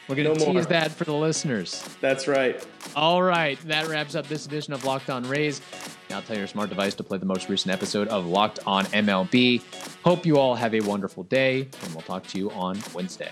We're 0.08 0.16
going 0.16 0.26
to 0.34 0.40
No 0.40 0.46
tease 0.46 0.54
more. 0.54 0.62
that 0.64 0.90
for 0.90 1.04
the 1.04 1.12
listeners. 1.14 1.84
That's 2.00 2.26
right. 2.26 2.66
All 2.96 3.22
right, 3.22 3.56
that 3.68 3.86
wraps 3.86 4.16
up 4.16 4.26
this 4.26 4.44
edition 4.46 4.72
of 4.72 4.84
Locked 4.84 5.08
On 5.08 5.22
Rays. 5.28 5.60
Now 6.08 6.20
tell 6.20 6.36
your 6.36 6.48
smart 6.48 6.68
device 6.68 6.94
to 6.96 7.04
play 7.04 7.18
the 7.18 7.26
most 7.26 7.48
recent 7.48 7.72
episode 7.72 8.08
of 8.08 8.26
Locked 8.26 8.58
On 8.66 8.84
MLB. 8.86 9.62
Hope 10.02 10.26
you 10.26 10.38
all 10.38 10.56
have 10.56 10.74
a 10.74 10.80
wonderful 10.80 11.22
day, 11.22 11.68
and 11.84 11.92
we'll 11.94 12.02
talk 12.02 12.26
to 12.28 12.38
you 12.38 12.50
on 12.50 12.80
Wednesday. 12.92 13.30